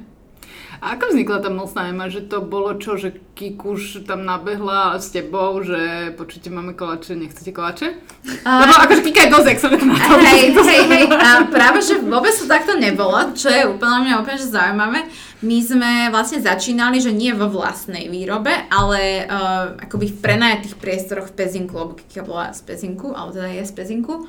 [0.81, 5.13] A ako vznikla tá mlsná Ema, že to bolo čo, že Kikuš tam nabehla s
[5.13, 8.01] tebou, že počujte, máme koláče, nechcete koláče?
[8.49, 10.17] A- Lebo akože Kika je dosť excelentná na to.
[10.25, 11.05] Hej, hej, hej.
[11.11, 15.01] A práve, že vôbec to takto nebolo, čo je úplne mňa úplne že zaujímavé.
[15.45, 21.29] My sme vlastne začínali, že nie vo vlastnej výrobe, ale uh, akoby v prenajatých priestoroch
[21.29, 24.25] v Pezinku, lebo Kika bola z Pezinku, alebo teda je z Pezinku.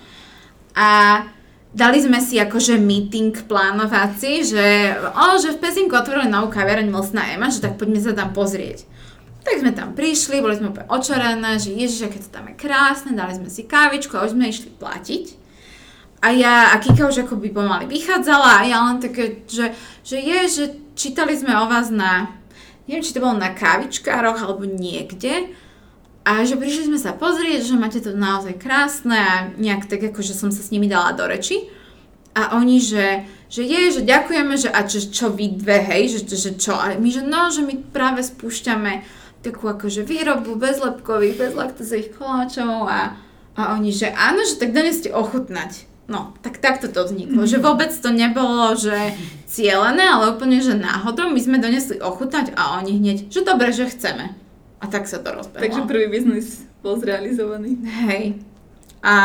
[0.76, 1.22] A
[1.72, 7.32] dali sme si akože meeting plánovací, že, o, že v Pezinku otvorili novú kaviareň Mlsná
[7.36, 8.84] Ema, že tak poďme sa tam pozrieť.
[9.42, 13.18] Tak sme tam prišli, boli sme úplne očarené, že ježiš, aké to tam je krásne,
[13.18, 15.26] dali sme si kávičku a už sme išli platiť.
[16.22, 19.74] A ja, a Kika už akoby pomaly vychádzala a ja len také, že,
[20.06, 22.30] že je, že čítali sme o vás na,
[22.86, 25.50] neviem, či to bolo na kávičkároch alebo niekde.
[26.22, 30.38] A že prišli sme sa pozrieť, že máte to naozaj krásne a nejak tak akože
[30.38, 31.66] som sa s nimi dala do reči.
[32.38, 36.20] A oni, že, že je, že ďakujeme, že a čo, čo vy dve, hej, že,
[36.30, 39.04] že čo, a my, že no, že my práve spúšťame
[39.42, 43.18] takú akože výrobu bezlepkových, bezlaktozových koláčov a,
[43.58, 45.90] a oni, že áno, že tak doneste ochutnať.
[46.12, 49.16] No, tak takto to vzniklo, že vôbec to nebolo, že
[49.48, 53.88] cieľené, ale úplne, že náhodou my sme donesli ochutnať a oni hneď, že dobre, že
[53.88, 54.36] chceme.
[54.82, 55.62] A tak sa to rozbehlo.
[55.62, 57.78] Takže prvý biznis bol zrealizovaný.
[57.86, 58.42] Hej.
[59.06, 59.16] A...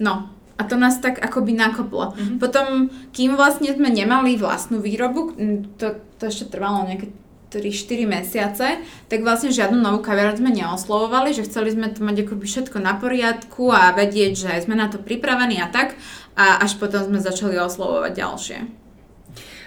[0.00, 0.32] No.
[0.56, 2.16] A to nás tak akoby nakoplo.
[2.16, 2.40] Mhm.
[2.40, 5.36] Potom, kým vlastne sme nemali vlastnú výrobu,
[5.76, 7.12] to, to ešte trvalo nejaké
[7.52, 8.66] 3-4 mesiace,
[9.12, 12.96] tak vlastne žiadnu novú kaviareň sme neoslovovali, že chceli sme to mať akoby všetko na
[12.96, 16.00] poriadku a vedieť, že sme na to pripravení a tak.
[16.32, 18.81] A až potom sme začali oslovovať ďalšie.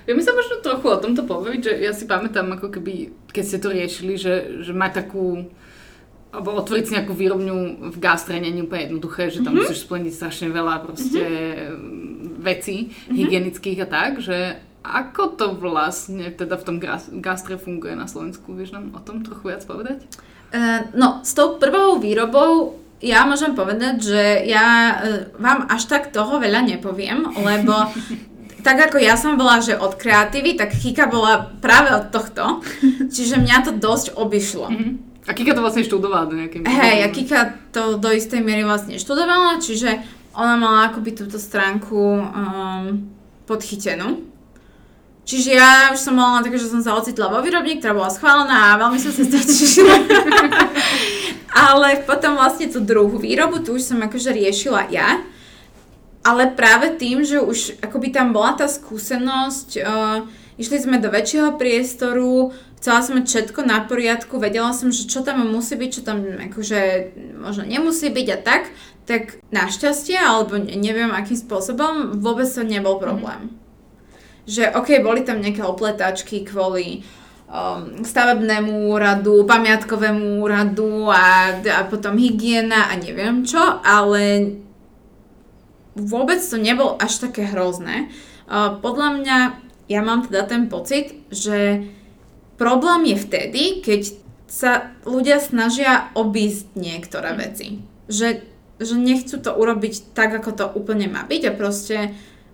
[0.06, 3.58] Vieme sa možno trochu o tomto povedať, že ja si pamätám, ako keby, keď ste
[3.62, 5.50] to riešili, že, že má takú
[6.36, 7.58] alebo otvoriť si nejakú výrobňu
[7.96, 9.72] v gastre nie je úplne jednoduché, že tam mm-hmm.
[9.72, 12.44] musíš splniť strašne veľa proste mm-hmm.
[12.44, 13.16] vecí mm-hmm.
[13.16, 18.54] hygienických a tak, že ako to vlastne teda v tom gas- gastre funguje na Slovensku?
[18.54, 20.06] Vieš nám o tom trochu viac povedať?
[20.54, 24.96] Uh, no, s tou prvou výrobou ja môžem povedať, že ja uh,
[25.42, 27.74] vám až tak toho veľa nepoviem, lebo
[28.66, 32.66] tak ako ja som bola, že od kreatívy, tak Kika bola práve od tohto.
[33.14, 34.68] Čiže mňa to dosť obišlo.
[34.74, 34.94] Mm-hmm.
[35.26, 38.98] A Kika to vlastne študovala do nejakej Hej, a Kika to do istej miery vlastne
[38.98, 40.06] študovala, čiže
[40.38, 43.10] ona mala akoby túto stránku um,
[43.50, 44.22] podchytenú.
[45.26, 48.78] Čiže ja už som mala také, že som sa ocitla vo výrobni, ktorá bola schválená
[48.78, 49.98] a veľmi som sa tešila.
[51.66, 55.26] Ale potom vlastne tú druhú výrobu, tu už som akože riešila ja.
[56.26, 60.26] Ale práve tým, že už akoby tam bola tá skúsenosť, uh,
[60.58, 62.50] išli sme do väčšieho priestoru,
[62.82, 66.26] chcela som mať všetko na poriadku, vedela som, že čo tam musí byť, čo tam
[66.50, 66.82] akože
[67.38, 68.74] možno nemusí byť a tak,
[69.06, 73.50] tak našťastie, alebo neviem akým spôsobom, vôbec to nebol problém.
[73.50, 73.54] Mm.
[74.46, 77.06] Že ok, boli tam nejaké opletačky kvôli
[77.50, 84.54] um, stavebnému úradu, pamiatkovému úradu a, a potom hygiena a neviem čo, ale
[85.96, 88.12] vôbec to nebol až také hrozné.
[88.46, 89.38] Uh, podľa mňa,
[89.90, 91.88] ja mám teda ten pocit, že
[92.56, 94.02] Problém je vtedy, keď
[94.48, 97.84] sa ľudia snažia obísť niektoré veci.
[98.08, 98.48] Že,
[98.80, 101.98] že nechcú to urobiť tak, ako to úplne má byť a proste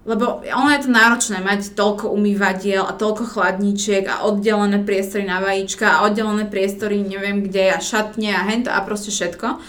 [0.01, 5.38] lebo ono je to náročné mať toľko umývadiel a toľko chladníčiek a oddelené priestory na
[5.38, 9.62] vajíčka a oddelené priestory neviem kde a šatne a hento a proste všetko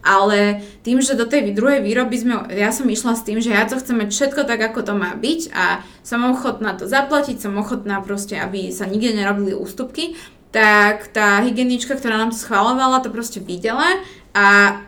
[0.00, 3.68] ale tým, že do tej druhej výroby sme, ja som išla s tým, že ja
[3.68, 7.60] to chcem mať všetko tak, ako to má byť a som ochotná to zaplatiť, som
[7.60, 10.16] ochotná proste, aby sa nikde nerobili ústupky,
[10.50, 14.00] tak tá hygienička, ktorá nám to schvalovala, to proste videla
[14.32, 14.80] a,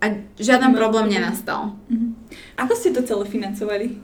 [0.00, 0.06] a
[0.38, 1.76] žiaden problém nenastal.
[1.90, 2.16] Mhm.
[2.56, 3.98] Ako ste to celé financovali?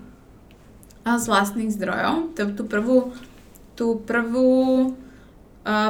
[1.07, 2.35] A z vlastných zdrojov.
[2.35, 3.14] Tú prvú,
[3.79, 4.90] tú prvú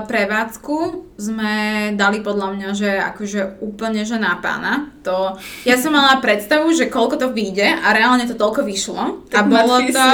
[0.08, 0.76] prevádzku
[1.20, 1.52] sme
[2.00, 4.88] dali podľa mňa, že akože úplne, že na pána.
[5.04, 5.36] To,
[5.68, 9.28] ja som mala predstavu, že koľko to vyjde a reálne to toľko vyšlo.
[9.28, 10.04] Tak a bolo to,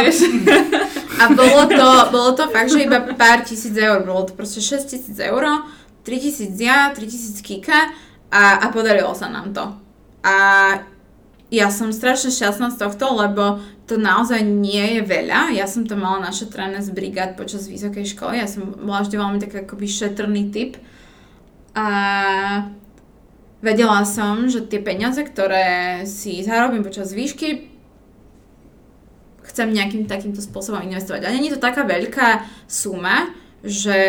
[1.22, 4.02] a bolo to, bolo to fakt, že iba pár tisíc eur.
[4.02, 5.42] Bolo to proste 6 tisíc eur,
[6.02, 7.94] 3 tisíc ja, 3 tisíc Kika
[8.34, 9.64] a, a podarilo sa nám to.
[10.26, 10.34] A
[11.52, 15.52] ja som strašne šťastná z tohto, lebo to naozaj nie je veľa.
[15.52, 18.40] Ja som to mala našetrené z brigád počas vysokej školy.
[18.40, 20.80] Ja som bola vždy veľmi taký akoby šetrný typ.
[21.76, 21.86] A
[23.60, 27.68] vedela som, že tie peniaze, ktoré si zarobím počas výšky,
[29.52, 31.28] chcem nejakým takýmto spôsobom investovať.
[31.28, 33.28] A není to taká veľká suma,
[33.60, 34.00] že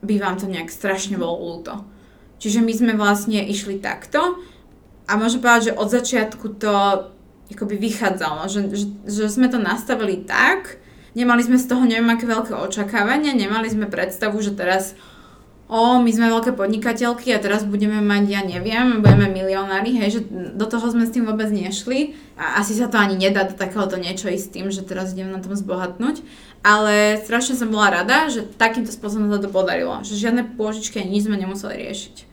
[0.00, 1.84] by vám to nejak strašne bolo ľúto.
[2.40, 4.40] Čiže my sme vlastne išli takto
[5.06, 6.72] a môžem povedať, že od začiatku to
[7.52, 10.80] akoby vychádzalo, že, že, že sme to nastavili tak,
[11.12, 14.96] nemali sme z toho neviem aké veľké očakávania, nemali sme predstavu, že teraz
[15.68, 20.20] o, my sme veľké podnikateľky a teraz budeme mať, ja neviem, budeme milionári, hej, že
[20.56, 24.00] do toho sme s tým vôbec nešli a asi sa to ani nedá do takéhoto
[24.00, 26.24] niečo ísť tým, že teraz idem na tom zbohatnúť,
[26.64, 31.20] ale strašne som bola rada, že takýmto spôsobom sa to podarilo, že žiadne pôžičky ani
[31.20, 32.31] nič sme nemuseli riešiť.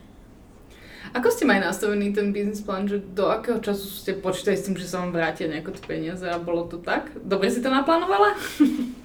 [1.10, 4.78] Ako ste mali nastavený ten business plan, že do akého času ste počítali s tým,
[4.78, 7.10] že sa vám vrátia nejako tie peniaze a bolo to tak?
[7.18, 8.38] Dobre si to naplánovala?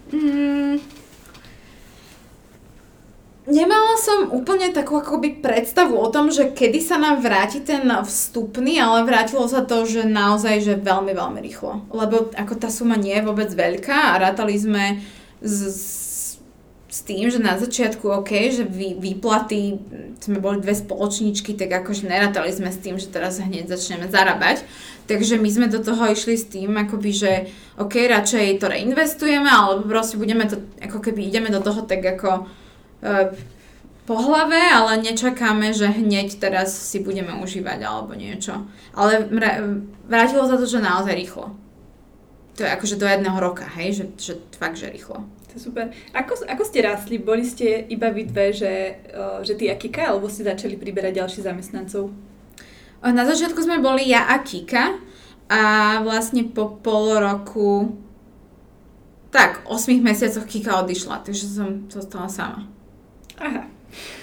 [0.06, 0.78] Mm,
[3.50, 8.78] nemala som úplne takú akoby predstavu o tom, že kedy sa nám vráti ten vstupný,
[8.82, 11.90] ale vrátilo sa to, že naozaj, že veľmi, veľmi rýchlo.
[11.94, 15.02] Lebo ako tá suma nie je vôbec veľká a rátali sme
[15.42, 16.05] z, s
[17.02, 19.76] tým, že na začiatku OK, že vy, výplaty,
[20.22, 24.64] sme boli dve spoločničky, tak akože nerátali sme s tým, že teraz hneď začneme zarábať.
[25.10, 27.32] Takže my sme do toho išli s tým, akoby, že
[27.82, 32.48] OK, radšej to reinvestujeme, alebo proste budeme to, ako keby ideme do toho tak ako
[33.04, 33.34] uh,
[34.06, 38.70] po hlave, ale nečakáme, že hneď teraz si budeme užívať alebo niečo.
[38.94, 39.26] Ale
[40.06, 41.58] vrátilo sa to, že naozaj rýchlo.
[42.56, 45.26] To je akože do jedného roka, hej, že, že fakt, že rýchlo.
[45.56, 45.88] To je super.
[46.12, 47.16] Ako, ako ste rástli?
[47.16, 49.00] Boli ste iba vy dve, že,
[49.40, 52.12] že ty a Kika, alebo ste začali priberať ďalších zamestnancov?
[53.00, 55.00] Na začiatku sme boli ja a Kika
[55.48, 55.62] a
[56.04, 57.96] vlastne po pol roku,
[59.32, 62.68] tak, 8 mesiacoch Kika odišla, takže som zostala sama.
[63.40, 63.64] Aha.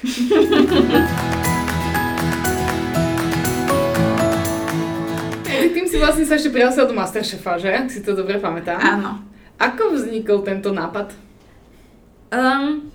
[5.73, 7.73] Tým si vlastne sa ešte prihlásil do Masterchefa, že?
[7.89, 8.77] Si to dobre pamätám.
[8.77, 9.32] Áno.
[9.63, 11.15] Ako vznikol tento nápad?
[12.35, 12.91] Um,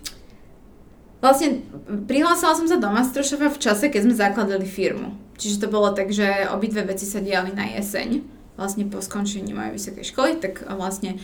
[1.23, 1.63] vlastne
[2.03, 5.15] prihlásila som sa do Masterchefa v čase, keď sme zakladali firmu.
[5.39, 8.19] Čiže to bolo tak, že obidve veci sa diali na jeseň.
[8.59, 11.21] Vlastne po skončení mojej vysokej školy, tak vlastne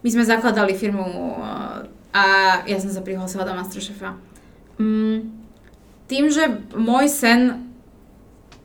[0.00, 2.24] my sme zakladali firmu uh, a
[2.64, 4.16] ja som sa prihlásila do Masterchefa.
[4.80, 5.36] Um,
[6.08, 7.67] tým, že môj sen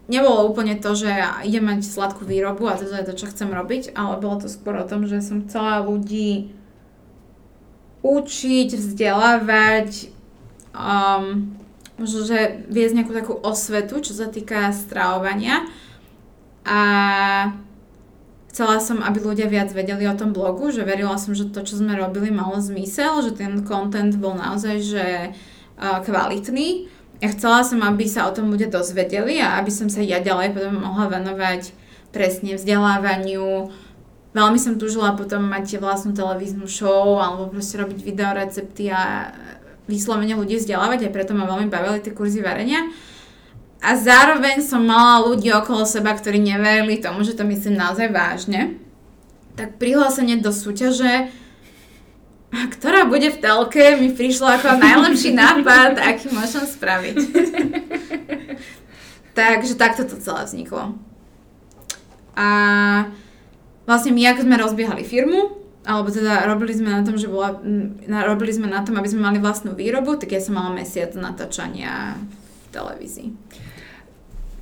[0.07, 1.11] nebolo úplne to, že
[1.47, 4.75] idem mať sladkú výrobu a to je to, čo chcem robiť, ale bolo to skôr
[4.75, 6.51] o tom, že som chcela ľudí
[8.03, 10.11] učiť, vzdelávať,
[10.75, 11.55] um,
[11.95, 15.63] možno, že viesť nejakú takú osvetu, čo sa týka stravovania.
[16.67, 16.79] A
[18.51, 21.79] chcela som, aby ľudia viac vedeli o tom blogu, že verila som, že to, čo
[21.79, 25.05] sme robili, malo zmysel, že ten content bol naozaj že
[25.79, 26.91] uh, kvalitný
[27.23, 30.51] ja chcela som, aby sa o tom ľudia dozvedeli a aby som sa ja ďalej
[30.51, 31.71] potom mohla venovať
[32.11, 33.71] presne vzdelávaniu.
[34.35, 39.31] Veľmi som túžila potom mať vlastnú televíznu show alebo proste robiť videorecepty a
[39.87, 42.91] vyslovene ľudí vzdelávať, aj preto ma veľmi bavili tie kurzy varenia.
[43.79, 48.79] A zároveň som mala ľudí okolo seba, ktorí neverili tomu, že to myslím naozaj vážne.
[49.55, 51.31] Tak prihlásenie do súťaže
[52.53, 57.15] ktorá bude v telke, mi prišlo ako najlepší nápad, aký môžem spraviť.
[59.37, 60.93] Takže takto to celé vzniklo.
[62.37, 62.49] A
[63.89, 67.59] vlastne my, ako sme rozbiehali firmu, alebo teda robili sme na tom, že bola,
[68.07, 72.15] robili sme na tom, aby sme mali vlastnú výrobu, tak ja som mala mesiac natáčania
[72.21, 73.29] v televízii.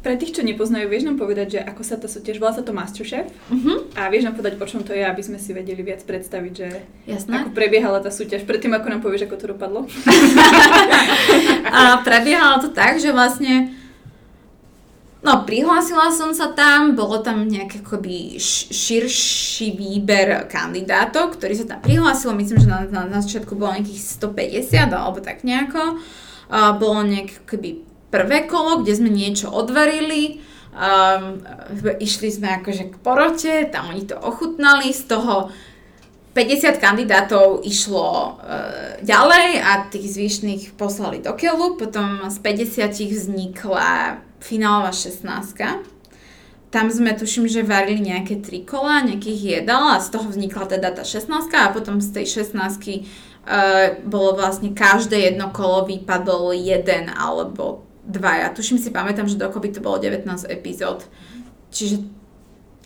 [0.01, 2.73] Pre tých, čo nepoznajú, vieš nám povedať, že ako sa tá súťaž, volá sa to
[2.73, 3.85] Masterchef uh-huh.
[3.93, 6.67] a vieš nám povedať, o čom to je, aby sme si vedeli viac predstaviť, že
[7.05, 7.45] Jasné.
[7.45, 9.85] ako prebiehala tá súťaž, predtým ako nám povieš, ako to dopadlo.
[11.77, 13.77] a prebiehalo to tak, že vlastne
[15.21, 18.41] No, prihlásila som sa tam, bolo tam nejaký akoby
[18.73, 24.01] širší výber kandidátov, ktorí sa tam prihlásilo, myslím, že na, na, na začiatku bolo nejakých
[24.17, 26.01] 150 alebo tak nejako.
[26.49, 30.43] Uh, bolo nejaké akoby prvé kolo, kde sme niečo odvarili,
[30.75, 31.39] um,
[31.97, 35.49] išli sme akože k porote, tam oni to ochutnali, z toho
[36.31, 44.23] 50 kandidátov išlo uh, ďalej a tých zvyšných poslali do keľu, potom z 50 vznikla
[44.39, 45.27] finálová 16.
[46.71, 50.95] Tam sme, tuším, že varili nejaké tri kola, nejakých jedal a z toho vznikla teda
[50.95, 57.11] tá 16 a potom z tej 16 uh, bolo vlastne každé jedno kolo vypadol jeden
[57.11, 58.53] alebo dvaja.
[58.53, 61.05] Tuším si pamätám, že dokopy to bolo 19 epizód.
[61.71, 62.03] Čiže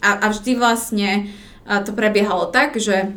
[0.04, 1.32] a, a vždy vlastne
[1.66, 3.10] to prebiehalo tak, že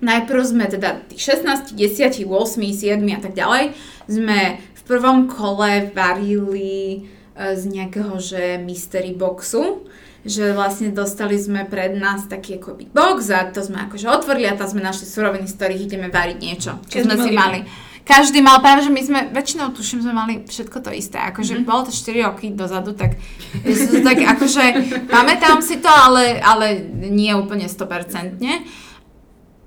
[0.00, 3.64] najprv sme teda tých 16, 10, 8, 7 a tak ďalej
[4.08, 9.88] sme v prvom kole varili e, z nejakého, že mystery boxu,
[10.24, 14.48] že vlastne dostali sme pred nás taký ako big box a to sme akože otvorili
[14.48, 17.64] a tam sme našli suroviny, z ktorých ideme variť niečo, čo sme si mali
[18.04, 21.68] každý mal, práve že my sme, väčšinou tuším, sme mali všetko to isté, akože mm-hmm.
[21.68, 23.16] bolo to 4 roky dozadu, tak,
[24.06, 24.64] tak akože
[25.08, 28.36] pamätám si to, ale, ale nie úplne 100%.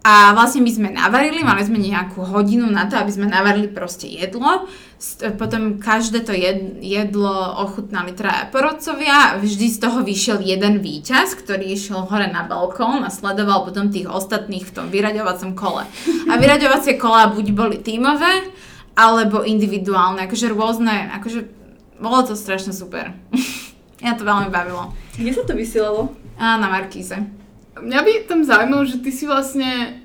[0.05, 4.07] A vlastne my sme navarili, mali sme nejakú hodinu na to, aby sme navarili proste
[4.07, 4.69] jedlo.
[5.35, 6.31] Potom každé to
[6.79, 9.35] jedlo ochutnali traja porodcovia.
[9.37, 14.07] Vždy z toho vyšiel jeden víťaz, ktorý išiel hore na balkón a sledoval potom tých
[14.07, 15.83] ostatných v tom vyraďovacom kole.
[16.31, 18.47] A vyraďovacie kola buď boli tímové,
[18.97, 21.45] alebo individuálne, akože rôzne, akože
[22.01, 23.13] bolo to strašne super.
[24.05, 24.95] ja to veľmi bavilo.
[25.13, 26.09] Kde sa to vysielalo?
[26.41, 27.36] A na Markíze.
[27.83, 30.01] Mňa by tam zaujímalo, že ty si vlastne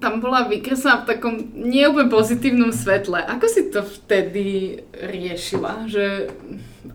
[0.00, 3.20] tam bola vykreslená v takom neúplne pozitívnom svetle.
[3.20, 5.84] Ako si to vtedy riešila?
[5.86, 6.32] Že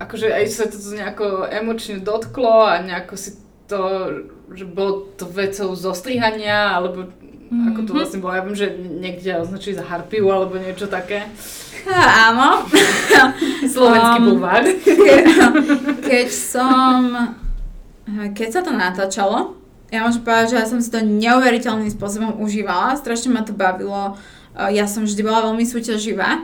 [0.02, 3.38] akože aj sa to nejako emočne dotklo a nejako si
[3.70, 3.82] to,
[4.52, 7.70] že bolo to vecou zostrihania, alebo mm-hmm.
[7.74, 7.98] ako to mhm.
[8.02, 8.34] vlastne bolo.
[8.34, 11.30] Ja viem, že niekde označili za harpiu alebo niečo také.
[11.86, 12.66] Ha, áno.
[13.74, 14.66] Slovenský um, bulvár.
[14.82, 15.16] Ke,
[16.10, 17.02] keď som...
[18.06, 19.58] Keď sa to natáčalo,
[19.96, 24.20] ja môžem povedať, že ja som si to neuveriteľným spôsobom užívala, strašne ma to bavilo,
[24.56, 26.44] ja som vždy bola veľmi súťaživá.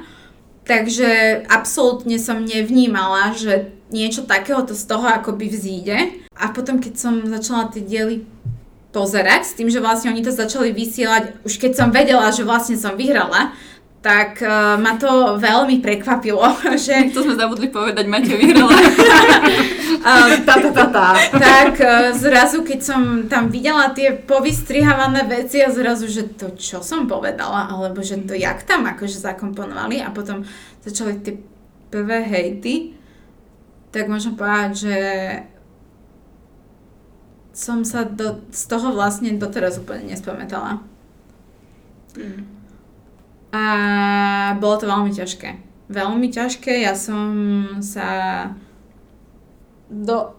[0.61, 5.97] Takže absolútne som nevnímala, že niečo takéhoto z toho akoby vzíde.
[6.37, 8.23] A potom, keď som začala tie diely
[8.93, 12.75] pozerať, s tým, že vlastne oni to začali vysielať, už keď som vedela, že vlastne
[12.77, 13.55] som vyhrala,
[14.01, 16.41] tak uh, ma to veľmi prekvapilo,
[16.85, 17.13] že...
[17.13, 18.73] To sme zabudli povedať, Maťo vyhrala.
[20.47, 21.07] tá, tá, tá, tá.
[21.29, 26.81] Tak uh, zrazu, keď som tam videla tie povystrihávané veci a zrazu, že to čo
[26.81, 30.41] som povedala, alebo že to jak tam akože zakomponovali a potom
[30.81, 31.37] začali tie
[31.93, 32.97] prvé hejty,
[33.93, 34.97] tak môžem povedať, že
[37.53, 40.81] som sa do, z toho vlastne doteraz úplne nespamätala.
[42.17, 42.60] Mm.
[43.51, 43.63] A
[44.59, 45.59] bolo to veľmi ťažké.
[45.91, 47.27] Veľmi ťažké, ja som
[47.83, 48.07] sa
[49.91, 50.31] do,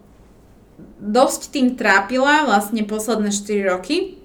[0.97, 4.17] dosť tým trápila vlastne posledné 4 roky.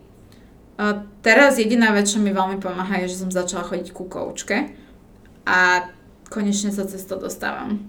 [0.81, 4.73] A teraz jediná vec, čo mi veľmi pomáha, je, že som začala chodiť ku koučke
[5.45, 5.91] a
[6.31, 7.83] konečne sa cez to dostávam.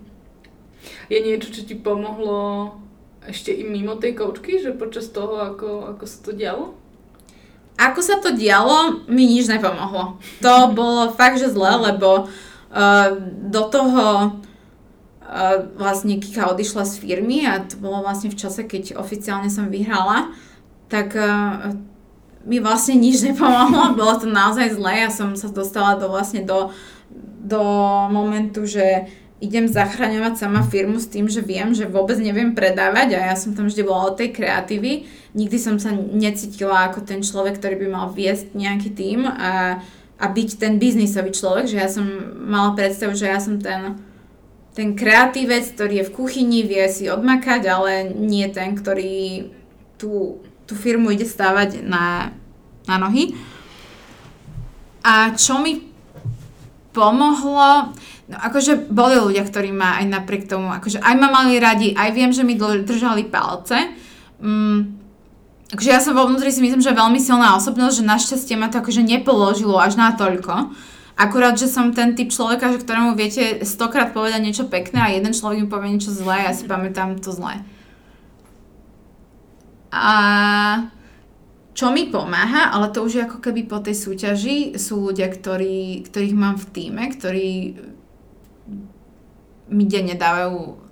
[1.11, 2.73] Je niečo, čo ti pomohlo
[3.27, 6.73] ešte i mimo tej koučky, že počas toho, ako, ako sa to dialo?
[7.79, 10.19] Ako sa to dialo, mi nič nepomohlo.
[10.43, 13.07] To bolo fakt, že zle, lebo uh,
[13.47, 14.05] do toho
[15.23, 19.71] uh, vlastne Kika odišla z firmy a to bolo vlastne v čase, keď oficiálne som
[19.71, 20.35] vyhrala,
[20.91, 21.71] tak uh,
[22.43, 26.75] mi vlastne nič nepomohlo, bolo to naozaj zle, ja som sa dostala do vlastne do,
[27.39, 27.63] do
[28.11, 29.07] momentu, že
[29.39, 33.55] idem zachraňovať sama firmu s tým, že viem, že vôbec neviem predávať a ja som
[33.55, 35.07] tam vždy bola od tej kreatívy.
[35.31, 39.79] Nikdy som sa necítila ako ten človek, ktorý by mal viesť nejaký tým a,
[40.19, 42.03] a byť ten biznisový človek, že ja som
[42.35, 43.95] mala predstavu, že ja som ten,
[44.75, 49.47] ten kreatívec, ktorý je v kuchyni, vie si odmakať, ale nie ten, ktorý
[49.95, 52.35] tú, tú firmu ide stávať na,
[52.91, 53.39] na nohy.
[54.99, 55.87] A čo mi
[56.91, 57.95] pomohlo,
[58.29, 62.09] No akože boli ľudia, ktorí ma aj napriek tomu, akože aj ma mali radi, aj
[62.13, 63.89] viem, že mi držali palce.
[64.37, 65.01] Mm,
[65.73, 68.85] akože ja som vo vnútri si myslím, že veľmi silná osobnosť, že našťastie ma to
[68.85, 70.69] akože nepoložilo až na toľko.
[71.17, 75.33] Akurát, že som ten typ človeka, že ktorému viete stokrát povedať niečo pekné a jeden
[75.33, 77.65] človek mi povie niečo zlé a ja si pamätám to zlé.
[79.89, 80.15] A
[81.73, 86.05] čo mi pomáha, ale to už je ako keby po tej súťaži, sú ľudia, ktorí,
[86.05, 87.49] ktorých mám v týme, ktorí
[89.69, 90.89] mi denne dávajú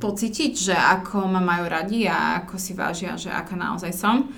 [0.00, 4.32] pocítiť, že ako ma majú radi a ako si vážia, že aká naozaj som.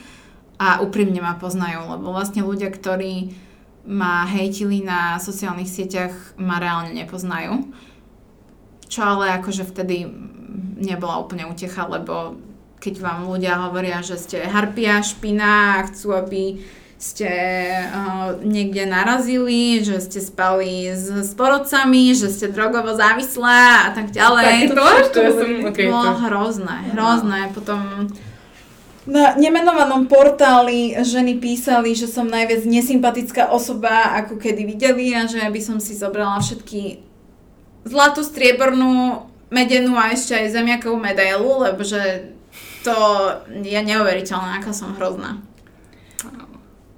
[0.58, 3.34] A úprimne ma poznajú, lebo vlastne ľudia, ktorí
[3.86, 7.66] ma hejtili na sociálnych sieťach, ma reálne nepoznajú.
[8.86, 10.06] Čo ale akože vtedy
[10.82, 12.38] nebola úplne utecha, lebo
[12.82, 16.58] keď vám ľudia hovoria, že ste harpia, špina a chcú, aby
[17.02, 17.30] ste
[17.90, 24.14] uh, niekde narazili, že ste spali s, s porodcami, že ste drogovo závislá a tak
[24.14, 24.70] ďalej.
[24.70, 26.22] Tak to, to, to, som, okay, bolo to.
[26.30, 27.40] hrozné, hrozné.
[27.50, 28.06] Potom
[29.02, 35.42] na nemenovanom portáli ženy písali, že som najviac nesympatická osoba, ako kedy videli a že
[35.42, 37.02] by som si zobrala všetky
[37.82, 42.30] zlatú, striebornú, medenú a ešte aj zemiakovú medailu, lebo že
[42.86, 42.94] to
[43.50, 45.42] je neuveriteľné, aká som hrozná.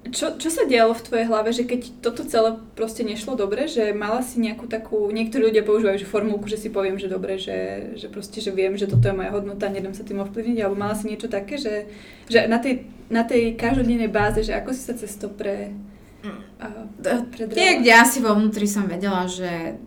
[0.05, 3.89] Čo, čo sa dialo v tvojej hlave, že keď toto celé proste nešlo dobre, že
[3.89, 7.89] mala si nejakú takú, niektorí ľudia používajú že formulku, že si poviem, že dobre, že,
[7.97, 10.93] že proste, že viem, že toto je moja hodnota, nedám sa tým ovplyvniť, alebo mala
[10.93, 11.89] si niečo také, že,
[12.29, 15.73] že na, tej, na tej každodennej báze, že ako si sa cez to pre,
[16.21, 16.85] uh,
[17.33, 17.81] predrala?
[17.81, 19.81] kde asi vo vnútri som vedela, že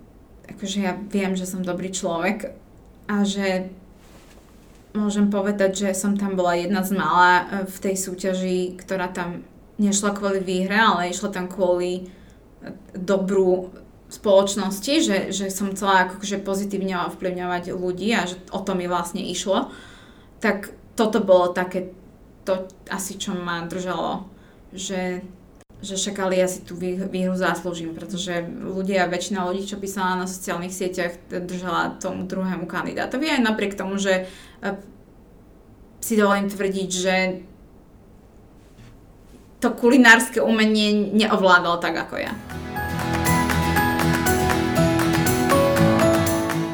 [0.51, 2.51] akože ja viem, že som dobrý človek
[3.07, 3.71] a že
[4.99, 9.47] môžem povedať, že som tam bola jedna z mála v tej súťaži, ktorá tam
[9.79, 12.03] nešla kvôli výhre, ale išla tam kvôli e,
[12.93, 13.71] dobrú
[14.09, 19.21] spoločnosti, že, že som chcela akože pozitívne ovplyvňovať ľudí a že o to mi vlastne
[19.21, 19.69] išlo,
[20.41, 21.93] tak toto bolo také,
[22.43, 24.25] to asi čo ma držalo,
[24.73, 25.21] že,
[25.85, 30.73] že šakali ja si tú výhru zaslúžim, pretože ľudia, väčšina ľudí, čo písala na sociálnych
[30.73, 33.29] sieťach, držala tomu druhému kandidátovi.
[33.29, 34.25] Aj napriek tomu, že
[34.65, 34.73] e,
[36.01, 37.15] si dovolím tvrdiť, že
[39.59, 42.33] to kulinárske umenie neovládal tak ako ja.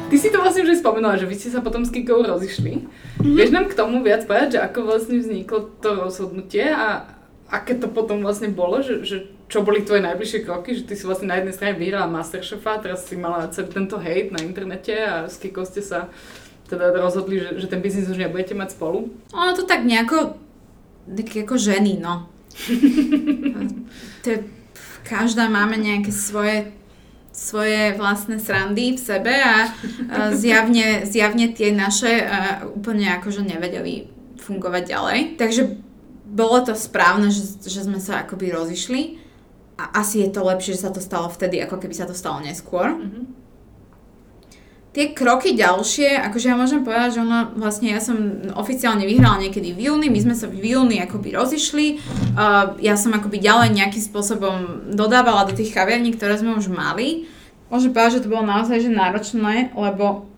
[0.05, 2.85] Ty si to vlastne už spomenula, že vy ste sa potom s Kikou rozišli.
[2.85, 3.35] Mm-hmm.
[3.35, 7.09] Vieš nám k tomu viac povedať, že ako vlastne vzniklo to rozhodnutie a
[7.49, 9.17] aké to potom vlastne bolo, že, že
[9.49, 13.09] čo boli tvoje najbližšie kroky, že ty si vlastne na jednej strane vyhrala Masterchefa, teraz
[13.09, 16.13] si mala celý tento hate na internete a s Kikou ste sa
[16.69, 19.09] teda rozhodli, že, že ten biznis už nebudete mať spolu?
[19.33, 20.37] Ono to tak nejako,
[21.09, 22.34] tak ako ženy, no.
[24.23, 24.39] to je,
[25.03, 26.71] každá máme nejaké svoje
[27.35, 29.67] svoje vlastné srandy v sebe a
[30.31, 32.23] zjavne, zjavne tie naše
[32.71, 34.07] úplne akože nevedeli
[34.39, 35.19] fungovať ďalej.
[35.35, 35.75] Takže
[36.31, 39.19] bolo to správne, že, že sme sa akoby rozišli
[39.75, 42.39] a asi je to lepšie, že sa to stalo vtedy, ako keby sa to stalo
[42.39, 42.95] neskôr.
[42.95, 43.44] Mm-hmm
[44.95, 48.15] tie kroky ďalšie, akože ja môžem povedať, že ono, vlastne ja som
[48.55, 51.99] oficiálne vyhrala niekedy v júni, my sme sa v júni akoby rozišli,
[52.39, 54.55] uh, ja som akoby ďalej nejakým spôsobom
[54.95, 57.27] dodávala do tých kaviarní, ktoré sme už mali.
[57.67, 60.31] Môžem povedať, že to bolo naozaj že náročné, lebo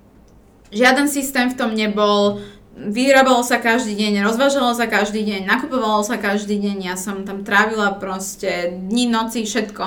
[0.73, 2.41] žiaden systém v tom nebol,
[2.77, 7.41] vyrábalo sa každý deň, rozvážalo sa každý deň, nakupovalo sa každý deň, ja som tam
[7.41, 9.85] trávila proste dni, noci, všetko.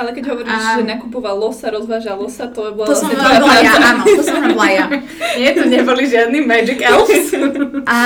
[0.00, 0.80] Ale keď hovoríš, a...
[0.80, 4.68] že nakupovalo sa, rozvážalo sa, to bola To som bola ja, áno, to som bola
[4.72, 4.86] ja.
[5.40, 7.36] Nie, to neboli žiadny Magic Elves.
[7.84, 7.98] a...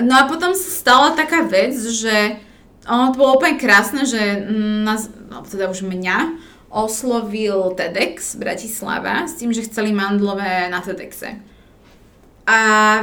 [0.00, 2.38] No a potom sa stala taká vec, že
[2.86, 4.46] ono to bolo úplne krásne, že
[4.86, 6.38] nás, no teda už mňa,
[6.70, 11.49] oslovil TEDx Bratislava s tým, že chceli mandlové na TEDxe.
[12.48, 12.58] A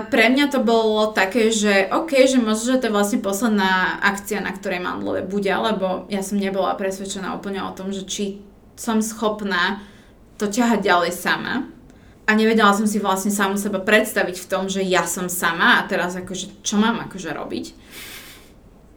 [0.09, 4.41] pre mňa to bolo také, že OK, že možno, že to je vlastne posledná akcia,
[4.41, 8.41] na ktorej Mandlove bude, lebo ja som nebola presvedčená úplne o tom, že či
[8.73, 9.85] som schopná
[10.41, 11.69] to ťahať ďalej sama.
[12.27, 15.88] A nevedela som si vlastne samu seba predstaviť v tom, že ja som sama a
[15.88, 17.65] teraz akože čo mám akože robiť.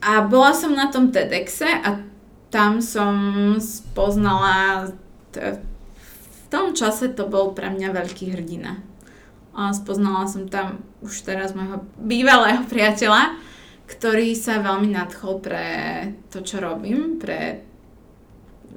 [0.03, 2.03] A bola som na tom TEDxe a
[2.51, 3.15] tam som
[3.63, 4.91] spoznala,
[5.31, 8.90] v tom čase to bol pre mňa veľký hrdina
[9.55, 13.35] a spoznala som tam už teraz môjho bývalého priateľa,
[13.91, 15.67] ktorý sa veľmi nadchol pre
[16.31, 17.67] to, čo robím, pre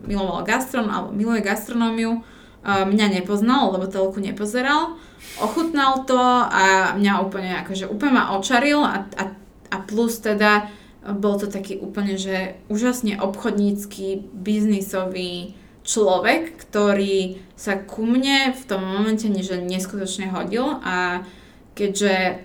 [0.09, 2.25] miloval gastron, alebo miluje gastronómiu.
[2.63, 4.95] Mňa nepoznal, lebo telku nepozeral.
[5.37, 6.17] Ochutnal to
[6.47, 9.23] a mňa úplne akože úplne ma očaril a, a,
[9.67, 10.71] a plus teda
[11.03, 18.81] bol to taký úplne, že úžasne obchodnícky, biznisový, človek, ktorý sa ku mne v tom
[18.83, 21.27] momente že neskutočne hodil a
[21.75, 22.43] keďže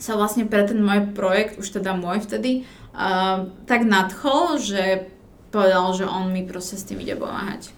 [0.00, 2.64] sa vlastne pre ten môj projekt, už teda môj vtedy,
[2.96, 5.12] uh, tak nadchol, že
[5.52, 7.74] povedal, že on mi proste s tým ide pomáhať.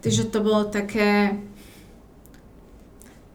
[0.00, 1.36] Takže to bolo také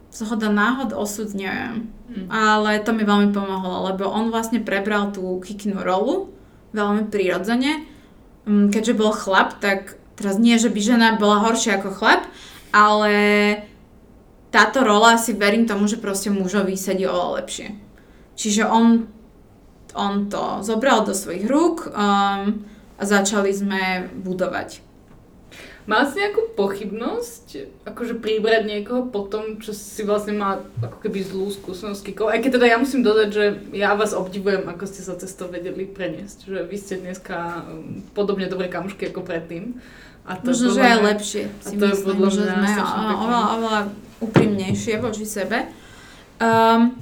[0.09, 1.91] zhoda náhod, osud, neviem.
[2.07, 2.27] Mm.
[2.31, 6.31] Ale to mi veľmi pomohlo, lebo on vlastne prebral tú kiknú rolu
[6.71, 7.83] veľmi prirodzene.
[8.45, 12.27] Mm, keďže bol chlap, tak teraz nie, že by žena bola horšia ako chlap,
[12.69, 13.13] ale
[14.53, 17.67] táto rola si verím tomu, že proste mužovi sedí oveľa lepšie.
[18.37, 19.09] Čiže on,
[19.97, 22.61] on to zobral do svojich rúk um,
[22.97, 24.82] a začali sme budovať.
[25.83, 27.45] Mal si nejakú pochybnosť,
[27.83, 32.31] akože príbrať niekoho po tom, čo si vlastne mal ako keby zlú skúsenosť kikov?
[32.31, 35.51] Aj keď teda ja musím dodať, že ja vás obdivujem, ako ste sa cez to
[35.51, 36.47] vedeli preniesť.
[36.47, 39.75] Že vy ste dneska um, podobne dobré kamušky ako predtým.
[40.23, 42.71] A to Možno, že aj lepšie si to myslím, je že sme
[43.19, 43.81] oveľa, oveľa
[44.23, 45.67] úprimnejšie voči sebe.
[46.39, 46.95] Um,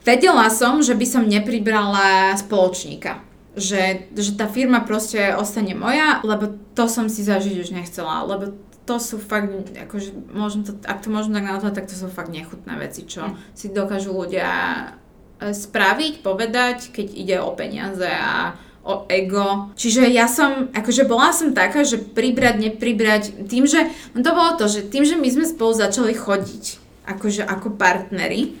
[0.00, 3.27] vedela som, že by som nepribrala spoločníka.
[3.58, 8.54] Že, že tá firma proste ostane moja, lebo to som si zažiť už nechcela, lebo
[8.88, 12.32] to sú fakt, akože môžem to, ak to môžem tak nazvať, tak to sú fakt
[12.32, 13.52] nechutné veci, čo mm.
[13.52, 18.56] si dokážu ľudia e, spraviť, povedať, keď ide o peniaze a
[18.88, 19.68] o ego.
[19.76, 24.56] Čiže ja som, akože bola som taká, že pribrať, nepribrať, tým, že, no to bolo
[24.56, 28.56] to, že tým, že my sme spolu začali chodiť, akože ako partneri,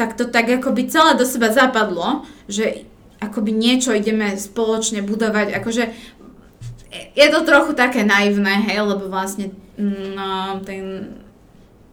[0.00, 2.88] tak to tak akoby celé do seba zapadlo, že
[3.20, 5.84] akoby niečo ideme spoločne budovať, akože
[7.16, 11.16] je to trochu také naivné, hej, lebo vlastne no, ten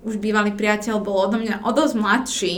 [0.04, 2.56] už bývalý priateľ bol odo mňa o dosť mladší,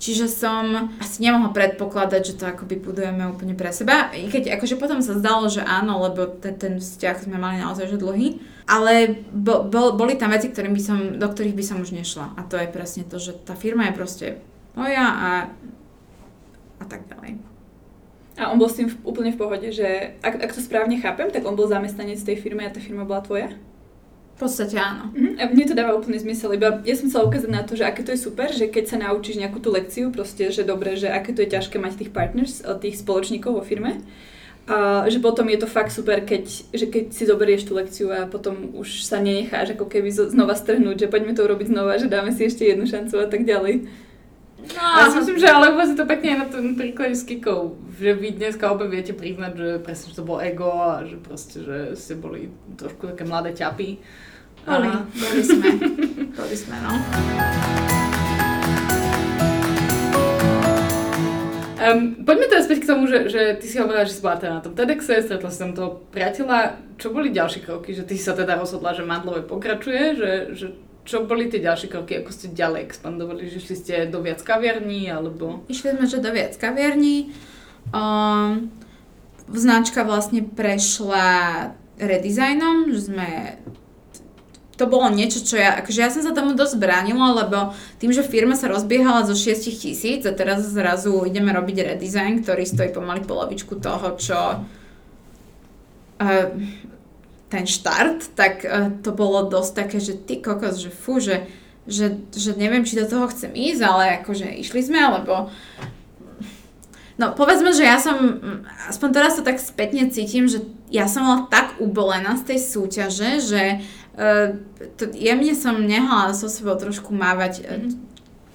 [0.00, 4.08] čiže som asi nemohla predpokladať, že to akoby budujeme úplne pre seba.
[4.16, 7.92] I keď akože potom sa zdalo, že áno, lebo ten, ten vzťah sme mali naozaj
[7.92, 11.84] že dlhý, ale bo, bo, boli tam veci, ktorým by som, do ktorých by som
[11.84, 12.32] už nešla.
[12.32, 14.26] A to je presne to, že tá firma je proste
[14.72, 15.30] moja a,
[16.80, 17.55] a tak ďalej.
[18.36, 21.32] A on bol s tým v, úplne v pohode, že ak, ak to správne chápem,
[21.32, 23.48] tak on bol zamestnanec tej firmy a tá firma bola tvoja?
[24.36, 25.08] V podstate áno.
[25.16, 25.40] Mm-hmm.
[25.40, 28.04] A mne to dáva úplný zmysel, iba ja som chcela ukázať na to, že aké
[28.04, 31.32] to je super, že keď sa naučíš nejakú tú lekciu, proste, že dobre, že aké
[31.32, 34.04] to je ťažké mať tých partners, eh, tých spoločníkov vo firme.
[34.66, 36.42] A že potom je to fakt super, keď,
[36.74, 41.06] že keď si zoberieš tú lekciu a potom už sa nenecháš ako keby znova strhnúť,
[41.06, 43.86] že poďme to urobiť znova, že dáme si ešte jednu šancu a tak ďalej.
[44.56, 47.76] No, ja si myslím, že ale si to pekne aj na tom príklade s Kikou,
[47.92, 51.60] že vy dneska obe viete priznať, že presne, že to bolo ego a že proste,
[51.60, 52.48] že ste boli
[52.80, 54.00] trošku také mladé ťapy.
[54.66, 55.70] Boli, boli sme,
[56.32, 56.92] boli sme, no.
[61.76, 64.58] Um, poďme teraz späť k tomu, že, že ty si hovorila, že si bola teda
[64.58, 66.82] na tom TEDxe, stretla si tam toho priateľa.
[66.96, 67.92] Čo boli ďalšie kroky?
[67.92, 70.66] Že ty si sa teda rozhodla, že Mandlové pokračuje, že, že
[71.06, 73.46] čo boli tie ďalšie kroky, ako ste ďalej expandovali?
[73.46, 75.62] Že šli ste do viac kaviarní, alebo...
[75.70, 77.30] Išli sme, že do viac kaviarní.
[77.94, 78.74] Um,
[79.54, 81.70] značka vlastne prešla
[82.02, 83.54] redesignom, že sme
[84.76, 88.20] to bolo niečo, čo ja, akože ja som sa tomu dosť bránila, lebo tým, že
[88.20, 93.24] firma sa rozbiehala zo 6 tisíc a teraz zrazu ideme robiť redesign, ktorý stojí pomaly
[93.24, 94.60] polovičku toho, čo uh,
[97.46, 101.46] ten štart, tak uh, to bolo dosť také, že ty kokos, že fú, že,
[101.86, 105.50] že, že neviem, či do toho chcem ísť, ale akože išli sme, alebo
[107.16, 108.44] No povedzme, že ja som,
[108.92, 113.30] aspoň teraz sa tak spätne cítim, že ja som bola tak ubolená z tej súťaže,
[113.40, 113.62] že
[114.16, 114.64] Uh,
[114.96, 117.92] to, jemne som nehala so sebou trošku mávať mm-hmm.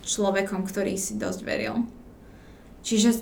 [0.02, 1.86] človekom, ktorý si dosť veril.
[2.82, 3.22] Čiže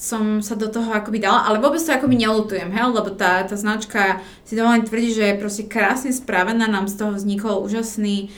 [0.00, 3.52] som sa do toho akoby dala, ale vôbec to akoby nelutujem, hej, lebo tá, tá
[3.52, 8.32] značka si dovolím tvrdí, že je proste krásne spravená, nám z toho vznikol úžasný,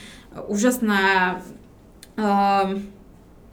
[0.51, 1.39] úžasná
[2.19, 2.83] um,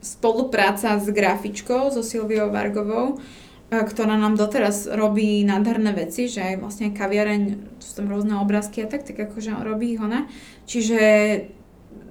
[0.03, 3.23] spolupráca s grafičkou, so Silviou Vargovou,
[3.71, 7.41] ktorá nám doteraz robí nádherné veci, že aj vlastne kaviareň,
[7.79, 10.27] sú tam rôzne obrázky a tak, tak akože robí ich ona.
[10.67, 10.99] Čiže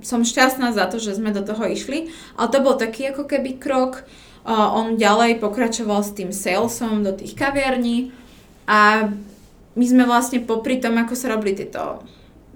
[0.01, 2.09] som šťastná za to, že sme do toho išli,
[2.41, 4.09] ale to bol taký ako keby krok.
[4.49, 8.15] On ďalej pokračoval s tým salesom do tých kaviarní
[8.65, 9.13] a
[9.77, 12.03] my sme vlastne popri tom, ako sa robili tieto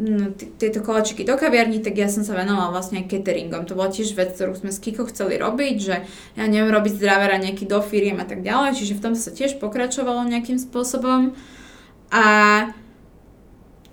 [0.01, 3.69] no, tieto koláčiky do kaviarní, tak ja som sa venovala vlastne aj cateringom.
[3.69, 5.97] To bola tiež vec, ktorú sme s Kiko chceli robiť, že
[6.35, 9.63] ja neviem robiť zdravera nejaký do firiem a tak ďalej, čiže v tom sa tiež
[9.63, 11.37] pokračovalo nejakým spôsobom.
[12.11, 12.25] A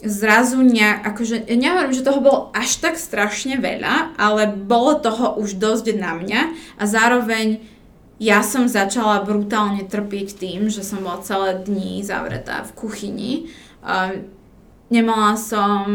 [0.01, 5.37] zrazu nejak, akože, ja nehovorím, že toho bolo až tak strašne veľa, ale bolo toho
[5.37, 6.41] už dosť na mňa
[6.81, 7.61] a zároveň
[8.21, 13.33] ja som začala brutálne trpieť tým, že som bola celé dní zavretá v kuchyni.
[14.93, 15.89] Nemala som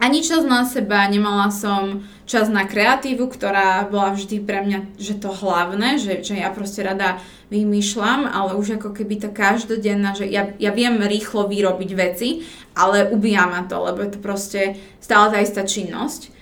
[0.00, 5.20] ani čas na seba, nemala som čas na kreatívu, ktorá bola vždy pre mňa, že
[5.20, 7.20] to hlavné, že, že ja proste rada
[7.52, 13.12] vymýšľam, ale už ako keby tá každodenná, že ja, ja viem rýchlo vyrobiť veci, ale
[13.12, 16.32] ubíja ma to, lebo je to proste stále tá istá činnosť.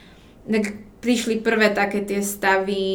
[0.47, 0.65] Tak
[1.03, 2.87] prišli prvé také tie stavy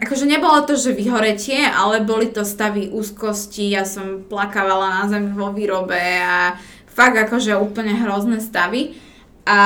[0.00, 5.36] akože nebolo to, že vyhoretie, ale boli to stavy úzkosti, ja som plakávala na zem
[5.36, 6.56] vo výrobe a
[6.88, 8.96] fakt akože úplne hrozné stavy.
[9.48, 9.60] A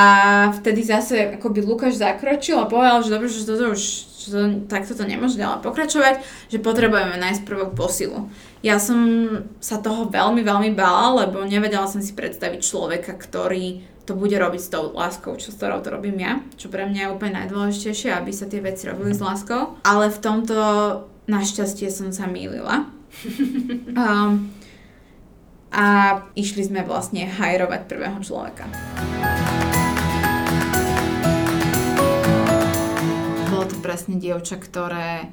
[0.63, 4.39] vtedy zase akoby Lukáš zakročil a povedal, že dobre, že toto už že to,
[4.71, 6.15] takto to nemôže ďalej pokračovať,
[6.47, 8.31] že potrebujeme nájsť prvú posilu.
[8.63, 9.27] Ja som
[9.59, 14.61] sa toho veľmi, veľmi bála, lebo nevedela som si predstaviť človeka, ktorý to bude robiť
[14.61, 18.11] s tou láskou, čo s ktorou to robím ja, čo pre mňa je úplne najdôležitejšie,
[18.11, 19.79] aby sa tie veci robili s láskou.
[19.87, 20.57] Ale v tomto
[21.31, 22.91] našťastie som sa mýlila.
[23.95, 24.51] um,
[25.71, 25.85] a
[26.35, 28.67] išli sme vlastne hajrovať prvého človeka.
[33.47, 35.31] Bolo to presne dievča, ktoré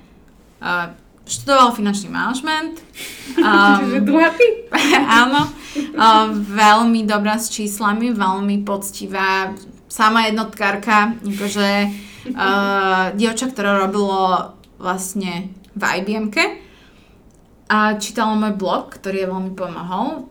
[0.62, 0.94] uh,
[1.30, 2.82] študoval finančný manažment.
[3.38, 4.66] Um, Čiže druhá ty?
[5.22, 5.46] áno.
[5.94, 9.54] Uh, veľmi dobrá s číslami, veľmi poctivá,
[9.86, 11.70] sama jednotkárka, akože
[12.34, 16.34] uh, dievča, ktoré robilo vlastne v ibm
[17.70, 20.26] a čítala môj blog, ktorý je veľmi pomohol.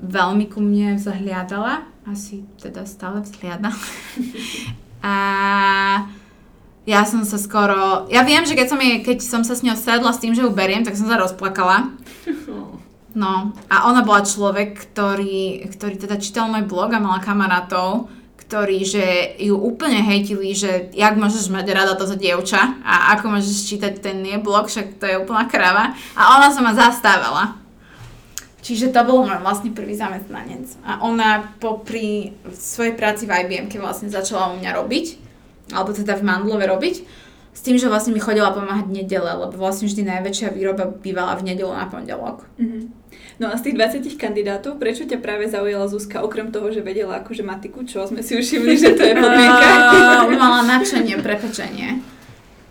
[0.00, 3.68] Veľmi ku mne zahliadala, asi teda stále vzhliada.
[5.04, 5.14] a
[6.88, 8.08] ja som sa skoro...
[8.08, 10.40] Ja viem, že keď som, je, keď som sa s ňou sedla s tým, že
[10.40, 11.92] ju beriem, tak som sa rozplakala.
[13.18, 18.06] No a ona bola človek, ktorý, ktorý teda čítal môj blog a mala kamarátov,
[18.46, 23.74] ktorí, že ju úplne hejtili, že jak môžeš mať rada toto dievča a ako môžeš
[23.74, 25.98] čítať ten jej blog, však to je úplná krava.
[26.14, 27.58] A ona sa ma zastávala.
[28.62, 30.68] Čiže to bol môj vlastne prvý zamestnanec.
[30.84, 35.27] A ona popri svojej práci v IBM, keď vlastne začala u mňa robiť,
[35.72, 36.96] alebo teda v Mandlove robiť,
[37.58, 41.50] s tým, že vlastne mi chodila pomáhať nedele, lebo vlastne vždy najväčšia výroba bývala v
[41.50, 42.46] nedelu na pondelok.
[42.54, 42.82] Mm-hmm.
[43.42, 47.18] No a z tých 20 kandidátov, prečo ťa práve zaujala Zuzka, okrem toho, že vedela
[47.18, 49.68] akože matiku, čo sme si všimli, že to je podmienka?
[50.38, 51.98] Mala nadšenie pre pečenie.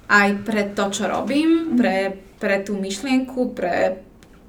[0.07, 4.03] Aj pre to, čo robím, pre, pre tú myšlienku, pre,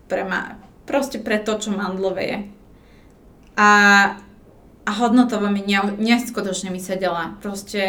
[0.06, 0.54] pre ma,
[0.86, 2.38] proste pre to, čo mandlové je.
[3.58, 3.70] A,
[4.88, 7.36] a hodnotovo mi ne, neskutočne mi sedela.
[7.44, 7.84] Proste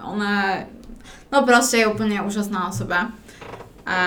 [0.00, 0.64] ona,
[1.28, 3.12] no proste je úplne úžasná osoba.
[3.84, 4.00] A,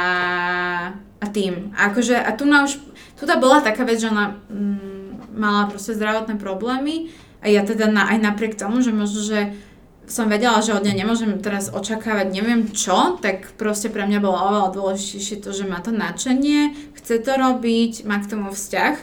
[1.21, 1.69] a tým.
[1.77, 2.81] Akože, a tu na už,
[3.13, 7.13] tu bola taká vec, že ona mm, mala proste zdravotné problémy
[7.45, 9.53] a ja teda na, aj napriek tomu, že možno, že
[10.07, 14.39] som vedela, že od nej nemôžem teraz očakávať neviem čo, tak proste pre mňa bolo
[14.39, 18.95] oveľa dôležitejšie to, že má to nadšenie, chce to robiť, má k tomu vzťah.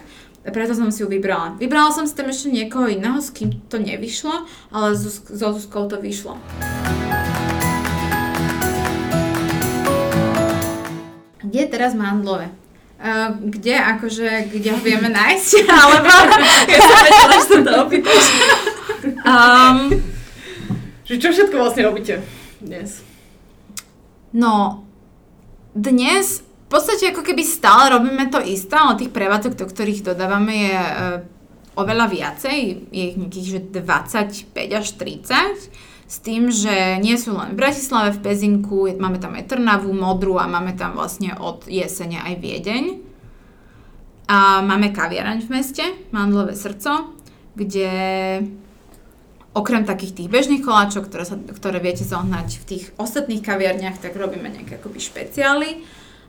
[0.45, 1.57] Preto som si ju vybrala.
[1.57, 5.89] Vybrala som si tam ešte niekoho iného, s kým to nevyšlo, ale so, so Zuzkou
[5.89, 6.37] to vyšlo.
[11.41, 12.53] Kde je teraz Mandlové?
[13.01, 15.49] Uh, kde, akože, kde ho vieme nájsť?
[15.81, 16.09] Alebo...
[16.69, 18.25] Ja som vedela, že sa to opýtaš.
[19.25, 19.77] Um,
[21.05, 22.21] Že čo všetko vlastne robíte
[22.57, 23.05] dnes?
[24.33, 24.85] No,
[25.77, 26.41] dnes
[26.75, 30.91] podstate ako keby stále robíme to isté, ale tých prevádzok, do ktorých dodávame je e,
[31.79, 32.57] oveľa viacej,
[32.91, 38.13] je ich nejakých že 25 až 30, s tým, že nie sú len v Bratislave,
[38.13, 42.85] v Pezinku, máme tam aj Trnavu, Modru a máme tam vlastne od jesene aj Viedeň.
[44.25, 47.13] A máme kaviareň v meste, Mandlové srdco,
[47.57, 47.89] kde
[49.55, 54.13] okrem takých tých bežných koláčov, ktoré, sa, ktoré viete zohnať v tých ostatných kaviarniach, tak
[54.19, 55.69] robíme nejaké akoby špeciály.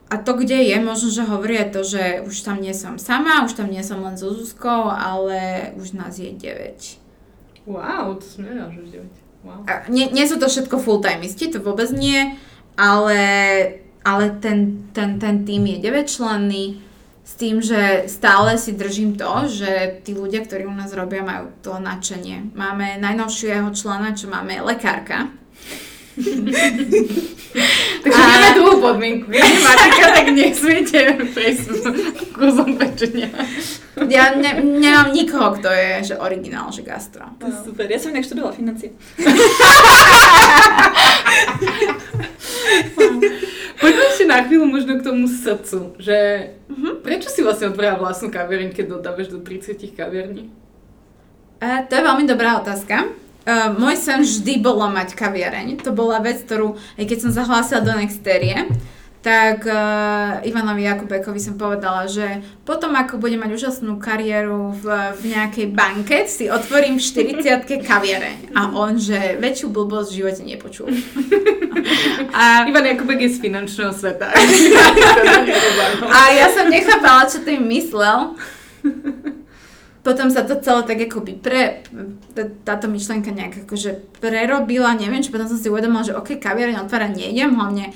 [0.07, 3.59] A to, kde je, možno, že hovorí to, že už tam nie som sama, už
[3.59, 7.67] tam nie som len so Zuzkou, ale už nás je 9.
[7.67, 9.11] Wow, to som nevedela, že už 9.
[9.43, 9.61] Wow.
[9.67, 12.39] A nie, nie sú to všetko full-timeisti, to vôbec nie,
[12.79, 13.19] ale,
[14.07, 16.87] ale ten, ten, ten tým je 9 členný,
[17.27, 21.51] s tým, že stále si držím to, že tí ľudia, ktorí u nás robia, majú
[21.59, 22.55] to nadšenie.
[22.55, 25.35] Máme najnovšieho člena, čo máme, lekárka.
[28.03, 29.29] Takže A- máme druhú podmienku.
[29.29, 30.99] Keď je matika, tak nesmiete
[31.33, 31.65] prejsť
[32.33, 33.29] kurzom pečenia.
[34.09, 37.25] Ja ne, nemám nikoho, kto je že originál, že gastro.
[37.41, 37.85] To je super.
[37.89, 38.93] Ja som inak študovala financie.
[43.77, 46.17] Poďme ešte na chvíľu možno k tomu srdcu, že
[47.05, 50.49] prečo si vlastne otvorila vlastnú kaviareň, keď dodávaš do 30 kaviarní?
[51.61, 53.26] E, to je veľmi dobrá otázka.
[53.47, 55.79] Uh, môj sen vždy bolo mať kaviareň.
[55.87, 58.67] To bola vec, ktorú, aj keď som zahlásila do Nexterie,
[59.27, 64.87] tak uh, Ivanovi Jakubekovi som povedala, že potom ako budem mať úžasnú kariéru v,
[65.19, 68.55] v nejakej banke, si otvorím v 40 kaviareň.
[68.55, 70.91] A on, že väčšiu blbosť v živote nepočul.
[72.39, 74.31] A, Ivan Jakubek je z finančného sveta.
[76.17, 78.35] a ja som nechápala, čo tým myslel.
[80.07, 81.83] Potom sa to celé tak akoby pre,
[82.63, 87.19] táto myšlenka nejak akože prerobila, neviem, či potom som si uvedomila, že ok, kaviareň otvárať
[87.19, 87.93] nejdem, hlavne e,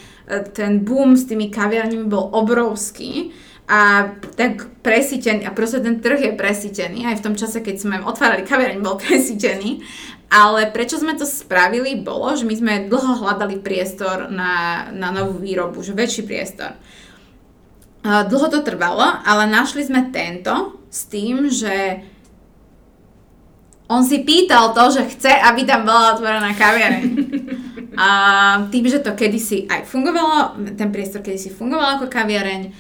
[0.51, 3.31] ten boom s tými kaviarňami bol obrovský
[3.71, 8.03] a tak presítený, a proste ten trh je presítený, aj v tom čase, keď sme
[8.03, 9.87] otvárali kaviareň, bol presítený,
[10.35, 15.39] ale prečo sme to spravili, bolo, že my sme dlho hľadali priestor na, na novú
[15.39, 16.75] výrobu, že väčší priestor.
[18.03, 22.03] A Dlho to trvalo, ale našli sme tento s tým, že
[23.91, 27.03] on si pýtal to, že chce, aby tam bola otvorená kaviareň.
[28.01, 28.09] A
[28.71, 32.71] tým, že to kedysi aj fungovalo, ten priestor kedysi fungoval ako kaviareň, e,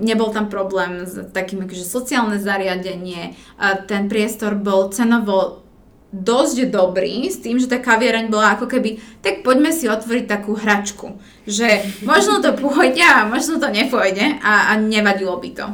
[0.00, 5.62] nebol tam problém s takým akože sociálne zariadenie, a ten priestor bol cenovo
[6.10, 10.56] dosť dobrý, s tým, že tá kaviareň bola ako keby, tak poďme si otvoriť takú
[10.56, 15.66] hračku, že možno to pôjde a možno to nepôjde a, a nevadilo by to.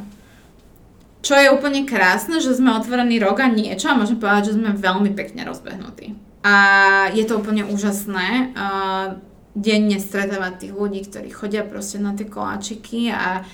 [1.25, 4.77] Čo je úplne krásne, že sme otvorení rok a niečo a môžem povedať, že sme
[4.77, 6.13] veľmi pekne rozbehnutí.
[6.45, 6.55] A
[7.17, 9.17] je to úplne úžasné uh,
[9.57, 13.49] denne stretávať tých ľudí, ktorí chodia proste na tie koláčiky a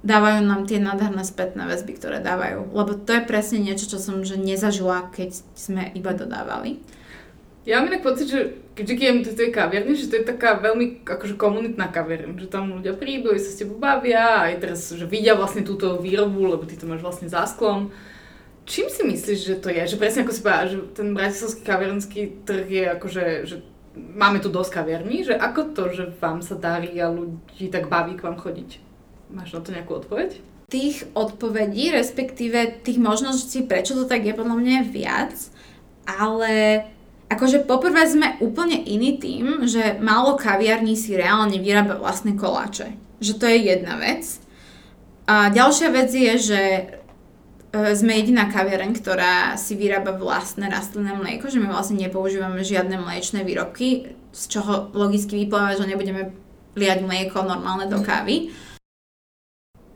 [0.00, 2.72] dávajú nám tie nádherné spätné väzby, ktoré dávajú.
[2.72, 6.80] Lebo to je presne niečo, čo som že nezažila, keď sme iba dodávali.
[7.62, 11.38] Ja mám inak pocit, že keď do tej kaviarne, že to je taká veľmi akože
[11.38, 15.38] komunitná kaviareň, že tam ľudia prídu, aj sa s tebou bavia, aj teraz, že vidia
[15.38, 17.94] vlastne túto výrobu, lebo ty to máš vlastne za sklom.
[18.66, 19.82] Čím si myslíš, že to je?
[19.94, 23.56] Že presne ako si povedala, že ten bratislavský kaviarenský trh je akože, že
[23.94, 28.18] máme tu dosť kaviarní, že ako to, že vám sa darí a ľudí tak baví
[28.18, 28.82] k vám chodiť?
[29.30, 30.34] Máš na to nejakú odpoveď?
[30.66, 35.36] Tých odpovedí, respektíve tých možností, prečo to tak je, podľa mňa viac,
[36.06, 36.86] ale
[37.32, 42.94] akože poprvé sme úplne iný tým, že málo kaviarní si reálne vyrába vlastné koláče.
[43.22, 44.42] Že to je jedna vec.
[45.24, 46.82] A ďalšia vec je, že e,
[47.94, 53.46] sme jediná kaviareň, ktorá si vyrába vlastné rastlinné mlieko, že my vlastne nepoužívame žiadne mliečne
[53.46, 56.34] výrobky, z čoho logicky vyplýva, že nebudeme
[56.76, 58.50] liať mlieko normálne do kávy.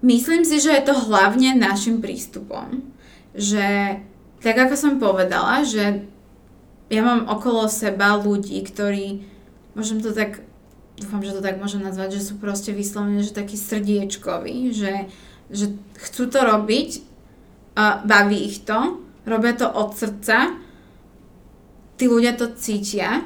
[0.05, 2.85] Myslím si, že je to hlavne našim prístupom.
[3.35, 3.99] Že,
[4.39, 6.07] tak ako som povedala, že
[6.91, 9.27] ja mám okolo seba ľudí, ktorí,
[9.75, 10.43] môžem to tak,
[10.97, 15.11] dúfam, že to tak môžem nazvať, že sú proste vyslovene, že takí srdiečkoví, že,
[15.51, 17.03] že chcú to robiť,
[17.77, 20.57] a baví ich to, robia to od srdca,
[22.01, 23.21] tí ľudia to cítia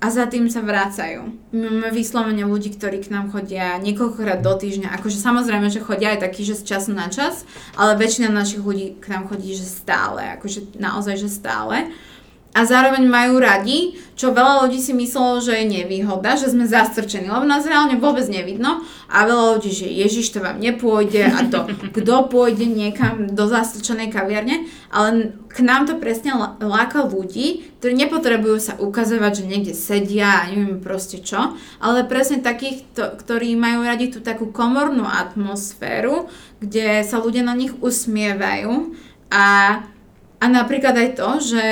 [0.00, 1.52] a za tým sa vracajú.
[1.56, 4.96] My máme vyslovene ľudí, ktorí k nám chodia niekoľkokrát do týždňa.
[5.00, 9.00] Akože samozrejme, že chodia aj takí, že z času na čas, ale väčšina našich ľudí
[9.00, 10.36] k nám chodí, že stále.
[10.36, 11.88] Akože naozaj, že stále
[12.50, 17.30] a zároveň majú radi, čo veľa ľudí si myslelo, že je nevýhoda, že sme zastrčení,
[17.30, 18.82] lebo nás reálne vôbec nevidno.
[19.06, 24.10] A veľa ľudí, že Ježiš to vám nepôjde a to kto pôjde niekam do zastrčenej
[24.10, 30.42] kaviarne, ale k nám to presne láka ľudí, ktorí nepotrebujú sa ukazovať, že niekde sedia
[30.42, 36.26] a neviem proste čo, ale presne takých, to, ktorí majú radi tú takú komornú atmosféru,
[36.58, 38.90] kde sa ľudia na nich usmievajú.
[39.30, 39.46] A,
[40.42, 41.64] a napríklad aj to, že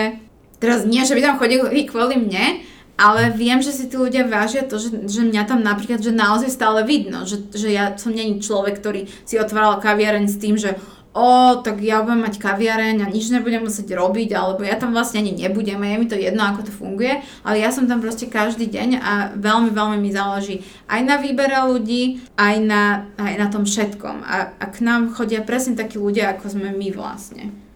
[0.58, 2.66] Teraz nie, že by tam chodili kvôli mne,
[2.98, 6.50] ale viem, že si tí ľudia vážia to, že, že mňa tam napríklad, že naozaj
[6.50, 10.74] stále vidno, že, že ja som není človek, ktorý si otváral kaviareň s tým, že
[11.14, 15.22] o, tak ja budem mať kaviareň a nič nebudem musieť robiť, alebo ja tam vlastne
[15.22, 18.66] ani nebudem je mi to jedno, ako to funguje, ale ja som tam proste každý
[18.66, 23.62] deň a veľmi, veľmi mi záleží aj na výbere ľudí, aj na, aj na tom
[23.62, 24.26] všetkom.
[24.26, 27.67] A, a k nám chodia presne takí ľudia, ako sme my vlastne.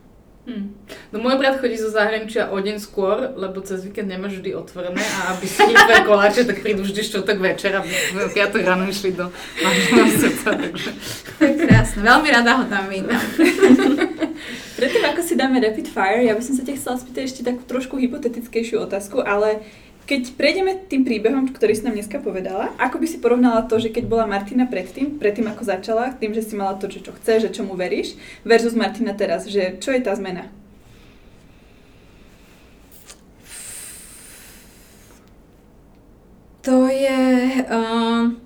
[0.43, 0.75] Hmm.
[1.15, 4.99] No môj brat chodí zo zahraničia o deň skôr, lebo cez víkend nemá vždy otvorené
[4.99, 9.15] a aby si dve koláče, tak prídu vždy štvrtok večer a v piatok ráno išli
[9.15, 9.31] do
[10.19, 10.91] srdca, takže...
[11.39, 13.23] To je krásne, veľmi rada ho tam vítam.
[14.83, 17.63] Predtým, ako si dáme rapid fire, ja by som sa ťa chcela spýtať ešte takú
[17.63, 19.63] trošku hypotetickejšiu otázku, ale
[20.03, 23.95] keď prejdeme tým príbehom, ktorý si nám dneska povedala, ako by si porovnala to, že
[23.95, 27.55] keď bola Martina predtým, predtým ako začala, tým, že si mala to, čo, chce, že
[27.55, 30.51] čomu veríš, versus Martina teraz, že čo je tá zmena?
[36.63, 37.21] To je...
[37.67, 38.39] Uh,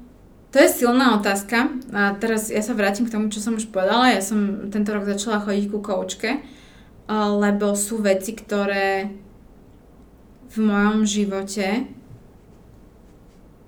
[0.48, 1.68] to je silná otázka.
[1.92, 4.16] A teraz ja sa vrátim k tomu, čo som už povedala.
[4.16, 9.12] Ja som tento rok začala chodiť ku koučke, uh, lebo sú veci, ktoré
[10.56, 11.84] v mojom živote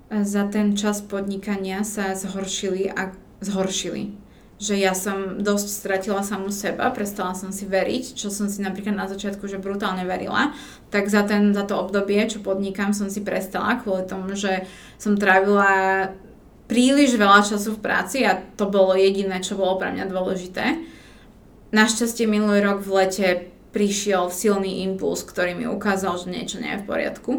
[0.08, 3.12] za ten čas podnikania sa zhoršili a
[3.44, 4.16] zhoršili.
[4.58, 8.96] Že ja som dosť stratila samú seba, prestala som si veriť, čo som si napríklad
[8.96, 10.50] na začiatku že brutálne verila,
[10.90, 14.66] tak za, ten, za to obdobie, čo podnikám, som si prestala kvôli tomu, že
[14.98, 16.10] som trávila
[16.66, 20.82] príliš veľa času v práci a to bolo jediné, čo bolo pre mňa dôležité.
[21.70, 23.28] Našťastie minulý rok v lete
[23.70, 27.32] prišiel silný impuls, ktorý mi ukázal, že niečo nie je v poriadku.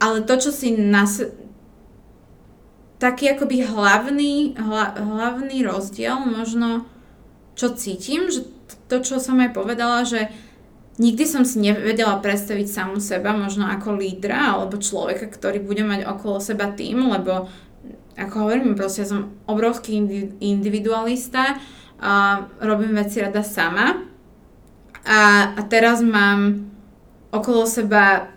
[0.00, 1.20] Ale to, čo si nas...
[2.96, 6.88] taký akoby hlavný, hla, hlavný rozdiel, možno
[7.52, 8.48] čo cítim, že
[8.88, 10.32] to, čo som aj povedala, že
[10.96, 16.08] nikdy som si nevedela predstaviť samu seba možno ako lídra alebo človeka, ktorý bude mať
[16.08, 17.48] okolo seba tým, lebo
[18.16, 19.96] ako hovorím, proste ja som obrovský
[20.40, 21.56] individualista
[22.00, 24.09] a robím veci rada sama
[25.04, 26.68] a, a teraz mám
[27.30, 28.28] okolo seba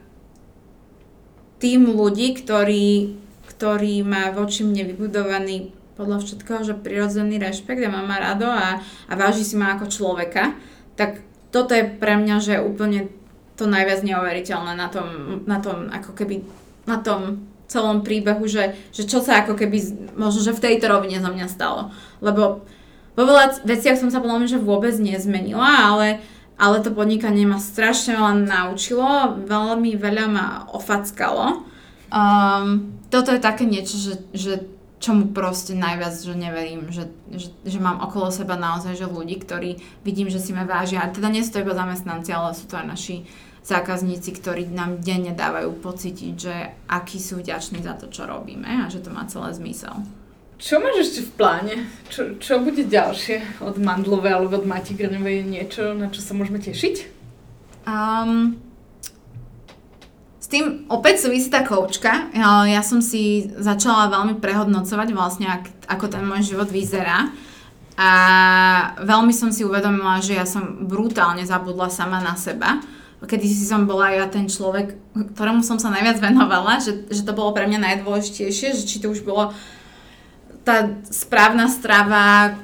[1.59, 3.15] tým ľudí, ktorí,
[3.55, 8.81] ktorí má voči mne vybudovaný podľa všetkého, že prirodzený rešpekt a má ma rado a,
[8.81, 10.57] a váži si ma ako človeka,
[10.97, 11.21] tak
[11.53, 13.13] toto je pre mňa, že úplne
[13.53, 15.07] to najviac neuveriteľné na tom,
[15.45, 16.41] na tom ako keby,
[16.89, 19.77] na tom celom príbehu, že, že čo sa ako keby,
[20.17, 21.93] možno, že v tejto rovine za mňa stalo.
[22.19, 22.65] Lebo
[23.13, 26.21] vo veľa veciach som sa podľa mňa, že vôbec nezmenila, ale
[26.57, 31.65] ale to podnikanie ma strašne veľa naučilo, veľmi veľa ma ofackalo.
[32.13, 34.53] Um, toto je také niečo, že, že
[35.03, 39.83] čomu proste najviac, že neverím, že, že, že mám okolo seba naozaj že ľudí, ktorí
[40.07, 41.03] vidím, že si ma vážia.
[41.03, 43.27] A teda nie sú to iba zamestnanci, ale sú to aj naši
[43.67, 46.55] zákazníci, ktorí nám denne dávajú pocítiť, že
[46.87, 49.91] akí sú vďační za to, čo robíme a že to má celé zmysel.
[50.57, 51.75] Čo máš ešte v pláne?
[52.07, 55.43] Čo, čo bude ďalšie od Mandlovej alebo od Mati Grňovej?
[55.43, 56.95] Niečo, na čo sa môžeme tešiť?
[57.83, 58.55] Um,
[60.39, 62.31] s tým opäť súvisí tá koučka.
[62.31, 67.31] Ja, ja som si začala veľmi prehodnocovať vlastne, ak, ako ten môj život vyzerá.
[67.93, 68.11] A
[69.05, 72.81] veľmi som si uvedomila, že ja som brutálne zabudla sama na seba.
[73.23, 77.31] Kedy si som bola ja ten človek, ktorému som sa najviac venovala, že, že to
[77.31, 79.55] bolo pre mňa najdôležitejšie, že či to už bolo
[80.63, 82.55] tá správna strava,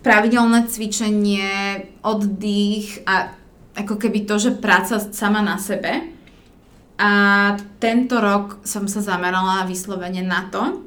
[0.00, 3.34] pravidelné cvičenie, oddych a
[3.76, 6.16] ako keby to, že práca sama na sebe.
[6.96, 7.10] A
[7.76, 10.80] tento rok som sa zamerala vyslovene na to,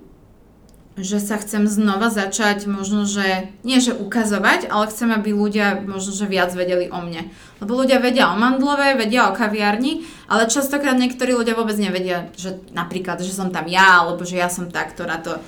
[1.00, 6.12] že sa chcem znova začať možno, že nie že ukazovať, ale chcem, aby ľudia možno,
[6.12, 7.32] že viac vedeli o mne.
[7.64, 12.60] Lebo ľudia vedia o mandlove, vedia o kaviarni, ale častokrát niektorí ľudia vôbec nevedia, že
[12.76, 15.40] napríklad, že som tam ja, alebo že ja som tá, ktorá to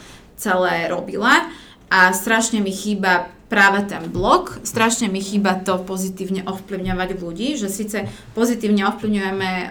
[0.42, 1.46] celé robila
[1.94, 4.64] a strašne mi chýba práve ten blog.
[4.64, 9.70] Strašne mi chýba to pozitívne ovplyvňovať ľudí, že síce pozitívne ovplyvňujeme uh,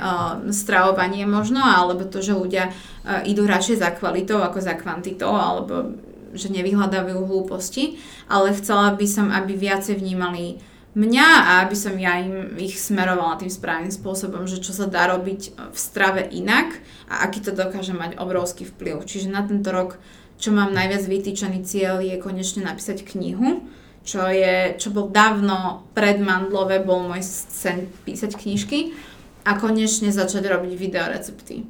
[0.53, 5.97] stravovanie možno, alebo to, že ľudia uh, idú radšej za kvalitou ako za kvantitou, alebo
[6.37, 7.99] že nevyhľadávajú hlúposti,
[8.31, 10.61] ale chcela by som, aby viacej vnímali
[10.95, 15.07] mňa a aby som ja im ich smerovala tým správnym spôsobom, že čo sa dá
[15.09, 19.07] robiť v strave inak a aký to dokáže mať obrovský vplyv.
[19.07, 20.03] Čiže na tento rok
[20.41, 23.61] čo mám najviac vytýčený cieľ, je konečne napísať knihu,
[24.09, 28.97] čo, je, čo bol dávno pred Mandlové, bol môj sen písať knižky
[29.45, 31.69] a konečne začať robiť videorecepty.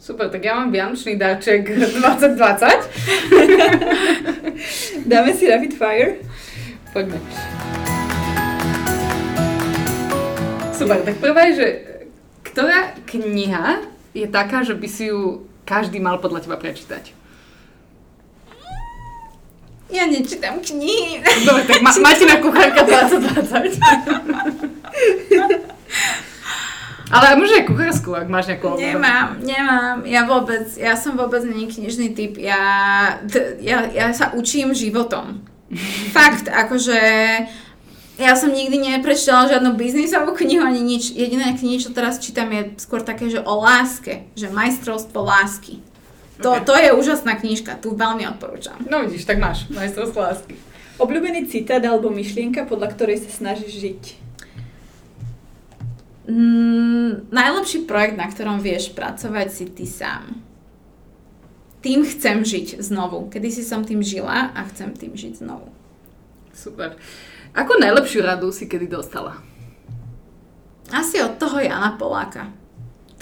[0.00, 2.32] Super, tak ja mám vianočný dáček 2020.
[5.12, 6.24] Dáme si rapid fire?
[6.96, 7.20] Poďme.
[10.72, 11.68] Super, tak prvá je, že
[12.40, 13.84] ktorá kniha
[14.16, 17.17] je taká, že by si ju každý mal podľa teba prečítať?
[19.88, 21.24] Ja nečítam knihy.
[21.48, 23.80] Dobre, tak ma, máte na kuchárka 2020.
[27.08, 29.00] Ale môže aj kuchárskú, ak máš nejakú obľúbenú.
[29.00, 29.96] Nemám, nemám.
[30.04, 32.36] Ja vôbec, ja som vôbec není knižný typ.
[32.36, 32.60] Ja,
[33.24, 35.40] t- ja, ja sa učím životom.
[36.12, 37.00] Fakt, akože
[38.20, 41.16] ja som nikdy neprečítala žiadnu biznisovú knihu ani nič.
[41.16, 44.28] Jediné knihy, čo teraz čítam, je skôr také, že o láske.
[44.36, 45.80] Že majstrovstvo lásky.
[46.38, 46.64] To, Okay.
[46.64, 48.78] to je úžasná knižka, tu veľmi odporúčam.
[48.86, 50.54] No vidíš, tak máš majstrovstvo lásky.
[50.98, 54.02] Obľúbený citát alebo myšlienka, podľa ktorej sa snažíš žiť?
[56.28, 60.44] Mm, najlepší projekt, na ktorom vieš pracovať, si ty sám.
[61.80, 63.30] Tým chcem žiť znovu.
[63.30, 65.70] Kedy si som tým žila a chcem tým žiť znovu.
[66.52, 66.98] Super.
[67.54, 69.40] Akú najlepšiu radu si kedy dostala?
[70.90, 72.50] Asi od toho Jana Poláka.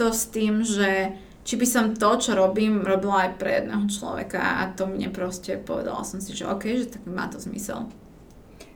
[0.01, 1.15] To s tým, že
[1.47, 5.55] či by som to, čo robím, robila aj pre jedného človeka a to mne proste
[5.63, 7.87] povedala som si, že OK, že tak má to zmysel.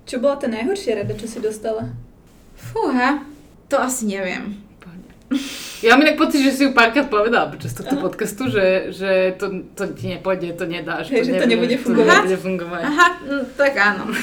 [0.07, 1.91] Čo bola tá najhoršia rada, čo si dostala?
[2.55, 3.27] Fúha,
[3.67, 4.63] to asi neviem.
[4.79, 5.11] Pohode.
[5.81, 9.65] Ja mám inak pocit, že si ju párkrát povedala počas tohto podcastu, že, že to,
[9.73, 11.09] to ti nepôjde, to nedáš.
[11.09, 12.17] Hej, že to nebude To fungovať.
[12.21, 12.83] nebude fungovať.
[12.85, 14.05] Aha, mm, tak áno.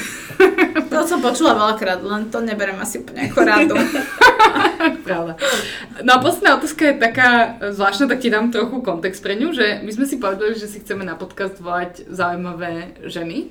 [0.88, 3.74] To som počula veľakrát, len to neberem asi úplne ako radu.
[5.06, 5.34] Pravda.
[6.02, 7.28] No a posledná otázka je taká
[7.74, 10.80] zvláštna, tak ti dám trochu kontext pre ňu, že my sme si povedali, že si
[10.80, 13.50] chceme na podcast volať zaujímavé ženy.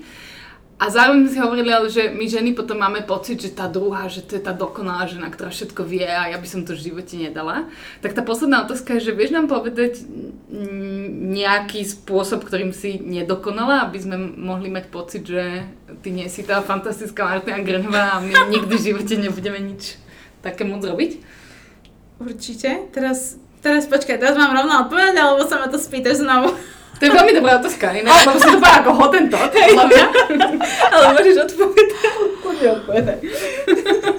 [0.77, 4.05] A zároveň sme si hovorili, ale že my ženy potom máme pocit, že tá druhá,
[4.05, 6.93] že to je tá dokonalá žena, ktorá všetko vie a ja by som to v
[6.93, 7.65] živote nedala.
[8.05, 10.05] Tak tá posledná otázka je, že vieš nám povedať
[11.33, 15.65] nejaký spôsob, ktorým si nedokonala, aby sme mohli mať pocit, že
[16.05, 19.97] ty nie si tá fantastická Martina Grňová a my nikdy v živote nebudeme nič
[20.45, 21.11] také môcť robiť?
[22.21, 22.93] Určite.
[22.93, 26.53] Teraz, teraz počkaj, teraz mám rovno odpovedať, alebo sa ma to spýtaš znovu.
[26.97, 30.05] To je veľmi dobrá otázka, inak som to ako hotentot, podľa mňa.
[32.97, 33.19] Odpovedaj.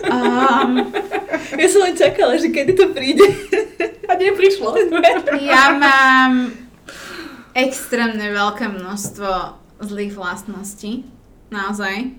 [0.09, 0.89] Um,
[1.53, 3.20] Ja som len čakala, že kedy to príde.
[4.05, 4.72] A nie prišlo.
[5.39, 6.49] ja mám
[7.53, 9.29] extrémne veľké množstvo
[9.81, 11.05] zlých vlastností.
[11.51, 12.16] Naozaj.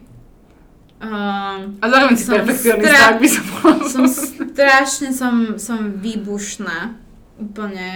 [1.00, 3.84] Um, A zároveň si Som perfekcionista, stra- ak by som bola.
[3.88, 6.94] som strašne som, som výbušná.
[7.42, 7.90] Úplne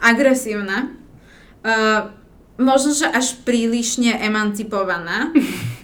[0.00, 0.88] agresívna.
[1.60, 2.08] Uh,
[2.56, 5.28] možno, že až prílišne emancipovaná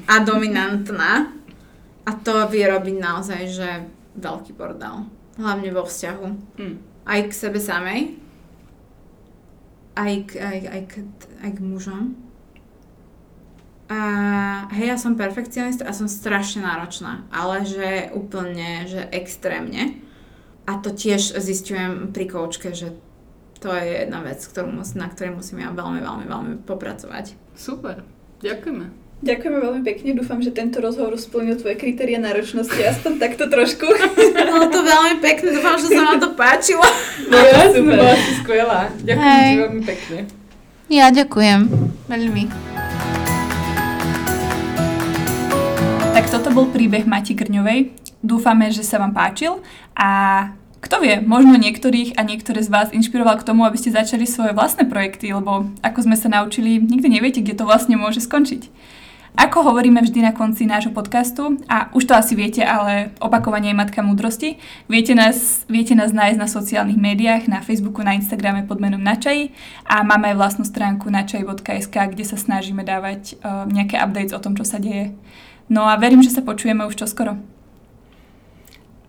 [0.06, 1.28] a dominantná.
[2.10, 3.68] A to vie robiť naozaj, že
[4.18, 5.06] veľký bordel.
[5.38, 6.26] Hlavne vo vzťahu.
[6.58, 6.76] Hm.
[7.06, 8.18] Aj k sebe samej.
[9.94, 10.92] Aj k, aj, aj k,
[11.46, 12.18] aj k mužom.
[13.90, 14.00] A
[14.70, 19.98] hej, ja som perfekcionista a som strašne náročná, ale že úplne, že extrémne.
[20.62, 22.94] A to tiež zistujem pri koučke, že
[23.58, 27.34] to je jedna vec, ktorú mus, na ktorej musím ja veľmi, veľmi, veľmi popracovať.
[27.58, 28.06] Super,
[28.38, 29.09] ďakujeme.
[29.20, 33.84] Ďakujeme veľmi pekne, dúfam, že tento rozhovor splnil tvoje kritéria náročnosti, aspoň takto trošku.
[34.48, 36.80] Bolo to veľmi pekné, dúfam, že sa vám to páčilo.
[37.28, 38.88] No jasne, bola si skvelá.
[39.04, 39.44] Ďakujem Hej.
[39.44, 40.18] ti veľmi pekne.
[40.88, 41.60] Ja ďakujem.
[42.08, 42.44] Veľmi.
[46.16, 47.92] Tak toto bol príbeh Mati Grňovej.
[48.24, 49.60] Dúfame, že sa vám páčil
[50.00, 50.08] a
[50.80, 54.56] kto vie, možno niektorých a niektoré z vás inšpiroval k tomu, aby ste začali svoje
[54.56, 58.88] vlastné projekty, lebo ako sme sa naučili, nikdy neviete, kde to vlastne môže skončiť.
[59.38, 63.78] Ako hovoríme vždy na konci nášho podcastu, a už to asi viete, ale opakovanie je
[63.78, 64.58] matka múdrosti,
[64.90, 69.54] viete nás, viete nás nájsť na sociálnych médiách, na Facebooku, na Instagrame pod menom Načaj
[69.86, 74.58] a máme aj vlastnú stránku načaj.sk, kde sa snažíme dávať uh, nejaké updates o tom,
[74.58, 75.14] čo sa deje.
[75.70, 77.38] No a verím, že sa počujeme už čoskoro.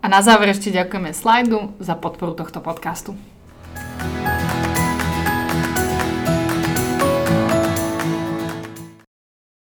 [0.02, 3.18] A na záver ešte ďakujeme Slajdu za podporu tohto podcastu.